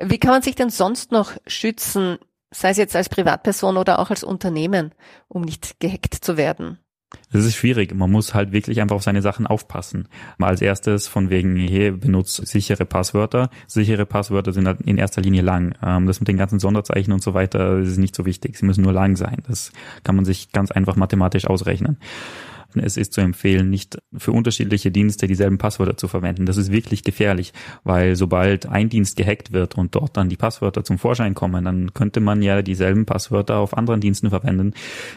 Wie 0.00 0.18
kann 0.18 0.32
man 0.32 0.42
sich 0.42 0.56
denn 0.56 0.70
sonst 0.70 1.12
noch 1.12 1.32
schützen, 1.46 2.18
sei 2.50 2.70
es 2.70 2.76
jetzt 2.76 2.96
als 2.96 3.08
Privatperson 3.08 3.76
oder 3.76 3.98
auch 4.00 4.10
als 4.10 4.24
Unternehmen, 4.24 4.92
um 5.28 5.42
nicht 5.42 5.78
gehackt 5.78 6.14
zu 6.14 6.36
werden? 6.36 6.78
Das 7.32 7.44
ist 7.44 7.56
schwierig. 7.56 7.94
Man 7.94 8.10
muss 8.10 8.34
halt 8.34 8.52
wirklich 8.52 8.80
einfach 8.80 8.96
auf 8.96 9.02
seine 9.02 9.22
Sachen 9.22 9.46
aufpassen. 9.46 10.08
Mal 10.38 10.48
als 10.48 10.62
erstes 10.62 11.08
von 11.08 11.30
wegen, 11.30 11.56
hey, 11.56 11.90
benutzt 11.90 12.46
sichere 12.46 12.84
Passwörter. 12.84 13.50
Sichere 13.66 14.06
Passwörter 14.06 14.52
sind 14.52 14.66
halt 14.66 14.80
in 14.82 14.98
erster 14.98 15.20
Linie 15.20 15.42
lang. 15.42 15.74
Ähm, 15.82 16.06
das 16.06 16.20
mit 16.20 16.28
den 16.28 16.36
ganzen 16.36 16.58
Sonderzeichen 16.58 17.12
und 17.12 17.22
so 17.22 17.34
weiter 17.34 17.78
ist 17.78 17.98
nicht 17.98 18.14
so 18.14 18.24
wichtig. 18.24 18.56
Sie 18.56 18.66
müssen 18.66 18.82
nur 18.82 18.92
lang 18.92 19.16
sein. 19.16 19.38
Das 19.46 19.72
kann 20.04 20.16
man 20.16 20.24
sich 20.24 20.52
ganz 20.52 20.70
einfach 20.70 20.96
mathematisch 20.96 21.46
ausrechnen. 21.46 21.98
Es 22.82 22.96
ist 22.96 23.12
zu 23.12 23.20
empfehlen, 23.20 23.70
nicht 23.70 23.98
für 24.16 24.32
unterschiedliche 24.32 24.90
Dienste 24.90 25.26
dieselben 25.26 25.58
Passwörter 25.58 25.96
zu 25.96 26.08
verwenden. 26.08 26.46
Das 26.46 26.56
ist 26.56 26.72
wirklich 26.72 27.04
gefährlich, 27.04 27.52
weil 27.84 28.16
sobald 28.16 28.66
ein 28.66 28.88
Dienst 28.88 29.16
gehackt 29.16 29.52
wird 29.52 29.76
und 29.76 29.94
dort 29.94 30.16
dann 30.16 30.28
die 30.28 30.36
Passwörter 30.36 30.84
zum 30.84 30.98
Vorschein 30.98 31.34
kommen, 31.34 31.64
dann 31.64 31.94
könnte 31.94 32.20
man 32.20 32.42
ja 32.42 32.62
dieselben 32.62 33.06
Passwörter 33.06 33.58
auf 33.58 33.76
anderen 33.76 34.00
Diensten 34.00 34.30
verwenden, 34.30 34.74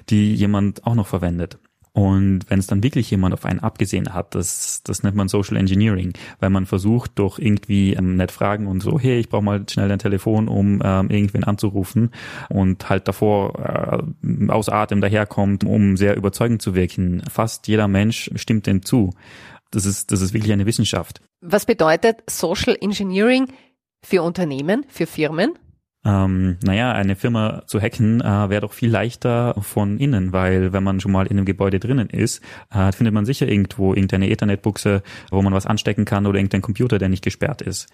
die 0.10 0.36
jemand 0.36 0.86
auch 0.86 0.96
noch 0.96 1.08
verwendet. 1.08 1.58
Und 1.98 2.42
wenn 2.48 2.60
es 2.60 2.68
dann 2.68 2.84
wirklich 2.84 3.10
jemand 3.10 3.34
auf 3.34 3.44
einen 3.44 3.60
abgesehen 3.60 4.14
hat, 4.14 4.36
das, 4.36 4.84
das 4.84 5.02
nennt 5.02 5.16
man 5.16 5.30
Social 5.30 5.58
Engineering, 5.58 6.14
weil 6.40 6.52
man 6.52 6.68
versucht 6.68 7.18
durch 7.18 7.40
irgendwie 7.40 7.94
ähm, 7.94 8.18
nett 8.18 8.32
fragen 8.32 8.68
und 8.68 8.82
so, 8.82 9.00
hey, 9.00 9.18
ich 9.18 9.30
brauche 9.30 9.42
mal 9.42 9.66
schnell 9.68 9.92
ein 9.92 9.98
Telefon, 9.98 10.48
um 10.48 10.80
ähm, 10.86 11.10
irgendwen 11.10 11.44
anzurufen 11.44 12.12
und 12.50 12.88
halt 12.88 13.08
davor 13.08 14.06
äh, 14.22 14.48
aus 14.52 14.70
Atem 14.70 15.02
daherkommt, 15.02 15.64
um 15.64 15.98
sehr 15.98 16.16
überzeugend 16.16 16.62
zu 16.62 16.76
wirken. 16.76 17.24
Fast 17.32 17.68
jeder 17.68 17.88
Mensch 17.88 18.30
stimmt 18.36 18.68
dem 18.68 18.86
zu. 18.86 19.16
Das 19.72 19.88
ist, 19.88 20.12
das 20.12 20.22
ist 20.22 20.36
wirklich 20.36 20.54
eine 20.54 20.68
Wissenschaft. 20.68 21.22
Was 21.42 21.66
bedeutet 21.66 22.18
Social 22.30 22.78
Engineering 22.80 23.48
für 24.04 24.22
Unternehmen, 24.22 24.86
für 24.88 25.08
Firmen? 25.08 25.58
Ähm, 26.06 26.58
naja, 26.64 26.94
eine 26.94 27.16
Firma 27.16 27.64
zu 27.66 27.82
hacken 27.82 28.22
äh, 28.22 28.50
wäre 28.50 28.62
doch 28.62 28.74
viel 28.74 28.90
leichter 28.90 29.56
von 29.62 29.98
innen, 29.98 30.32
weil 30.32 30.72
wenn 30.72 30.84
man 30.84 31.00
schon 31.00 31.12
mal 31.12 31.28
in 31.28 31.38
einem 31.38 31.46
Gebäude 31.46 31.80
drinnen 31.80 32.10
ist, 32.10 32.42
äh, 32.72 32.92
findet 32.92 33.14
man 33.14 33.26
sicher 33.26 33.48
irgendwo 33.48 33.94
irgendeine 33.94 34.30
Ethernet-Buchse, 34.30 35.02
wo 35.32 35.42
man 35.42 35.54
was 35.54 35.66
anstecken 35.66 36.06
kann 36.06 36.26
oder 36.26 36.38
irgendein 36.38 36.62
Computer, 36.62 36.98
der 36.98 37.10
nicht 37.10 37.24
gesperrt 37.24 37.62
ist. 37.62 37.90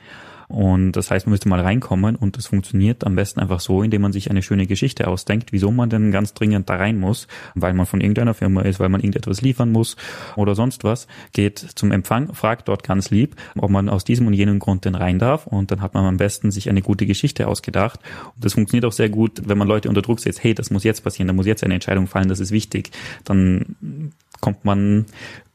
Und 0.54 0.92
das 0.92 1.10
heißt, 1.10 1.26
man 1.26 1.32
müsste 1.32 1.50
mal 1.50 1.62
reinkommen 1.62 2.16
und 2.16 2.38
das 2.38 2.46
funktioniert 2.46 3.08
am 3.08 3.16
besten 3.16 3.40
einfach 3.40 3.60
so, 3.60 3.82
indem 3.82 4.04
man 4.04 4.14
sich 4.14 4.30
eine 4.30 4.44
schöne 4.44 4.68
Geschichte 4.68 5.08
ausdenkt, 5.08 5.52
wieso 5.52 5.72
man 5.72 5.90
denn 5.90 6.12
ganz 6.12 6.36
dringend 6.36 6.70
da 6.70 6.76
rein 6.76 7.00
muss, 7.00 7.28
weil 7.56 7.74
man 7.74 7.88
von 7.88 8.02
irgendeiner 8.02 8.36
Firma 8.36 8.62
ist, 8.62 8.80
weil 8.80 8.90
man 8.90 9.02
irgendetwas 9.02 9.42
liefern 9.42 9.72
muss 9.72 9.96
oder 10.36 10.54
sonst 10.54 10.84
was, 10.84 11.08
geht 11.32 11.58
zum 11.58 11.92
Empfang, 11.92 12.36
fragt 12.36 12.68
dort 12.68 12.84
ganz 12.84 13.10
lieb, 13.10 13.36
ob 13.58 13.72
man 13.72 13.90
aus 13.90 14.04
diesem 14.04 14.28
und 14.28 14.34
jenem 14.34 14.60
Grund 14.60 14.86
denn 14.86 14.94
rein 14.94 15.18
darf 15.18 15.48
und 15.48 15.72
dann 15.72 15.82
hat 15.82 15.96
man 15.96 16.06
am 16.06 16.18
besten 16.18 16.52
sich 16.52 16.70
eine 16.70 16.84
gute 16.84 17.08
Geschichte 17.08 17.48
ausgedacht. 17.48 18.00
Und 18.36 18.46
das 18.46 18.54
funktioniert 18.54 18.86
auch 18.86 18.92
sehr 18.92 19.10
gut, 19.10 19.42
wenn 19.46 19.58
man 19.58 19.68
Leute 19.68 19.90
unter 19.90 20.04
Druck 20.04 20.20
setzt, 20.20 20.44
hey, 20.44 20.54
das 20.54 20.70
muss 20.70 20.84
jetzt 20.84 21.04
passieren, 21.04 21.28
da 21.28 21.34
muss 21.34 21.48
jetzt 21.48 21.64
eine 21.64 21.74
Entscheidung 21.74 22.06
fallen, 22.06 22.30
das 22.30 22.40
ist 22.40 22.52
wichtig. 22.52 22.92
Dann 23.24 24.14
kommt 24.40 24.66
man 24.66 25.08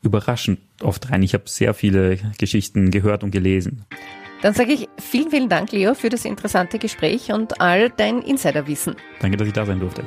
überraschend 0.02 0.58
oft 0.82 1.10
rein. 1.10 1.22
Ich 1.22 1.34
habe 1.34 1.44
sehr 1.46 1.72
viele 1.72 2.18
Geschichten 2.38 2.90
gehört 2.90 3.22
und 3.22 3.30
gelesen. 3.30 3.84
Dann 4.42 4.54
sage 4.54 4.72
ich 4.72 4.88
vielen, 4.98 5.30
vielen 5.30 5.48
Dank, 5.48 5.72
Leo, 5.72 5.94
für 5.94 6.10
das 6.10 6.24
interessante 6.24 6.78
Gespräch 6.78 7.32
und 7.32 7.60
all 7.60 7.90
dein 7.90 8.22
Insiderwissen. 8.22 8.94
Danke, 9.20 9.36
dass 9.36 9.48
ich 9.48 9.54
da 9.54 9.66
sein 9.66 9.80
durfte. 9.80 10.04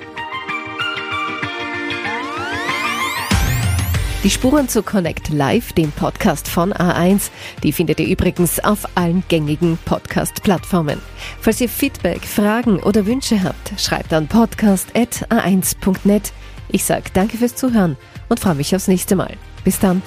Die 4.23 4.29
Spuren 4.29 4.69
zu 4.69 4.83
Connect 4.83 5.29
Live, 5.29 5.73
dem 5.73 5.91
Podcast 5.91 6.47
von 6.47 6.71
A1, 6.73 7.31
die 7.63 7.71
findet 7.71 7.99
ihr 7.99 8.05
übrigens 8.05 8.63
auf 8.63 8.87
allen 8.93 9.23
gängigen 9.29 9.79
Podcast-Plattformen. 9.83 11.01
Falls 11.39 11.59
ihr 11.59 11.69
Feedback, 11.69 12.23
Fragen 12.23 12.77
oder 12.83 13.07
Wünsche 13.07 13.41
habt, 13.41 13.73
schreibt 13.79 14.13
an 14.13 14.27
podcast.a1.net. 14.27 16.33
Ich 16.69 16.85
sage 16.85 17.05
danke 17.13 17.37
fürs 17.37 17.55
Zuhören 17.55 17.97
und 18.29 18.39
freue 18.39 18.53
mich 18.53 18.75
aufs 18.75 18.87
nächste 18.87 19.15
Mal. 19.15 19.37
Bis 19.63 19.79
dann. 19.79 20.03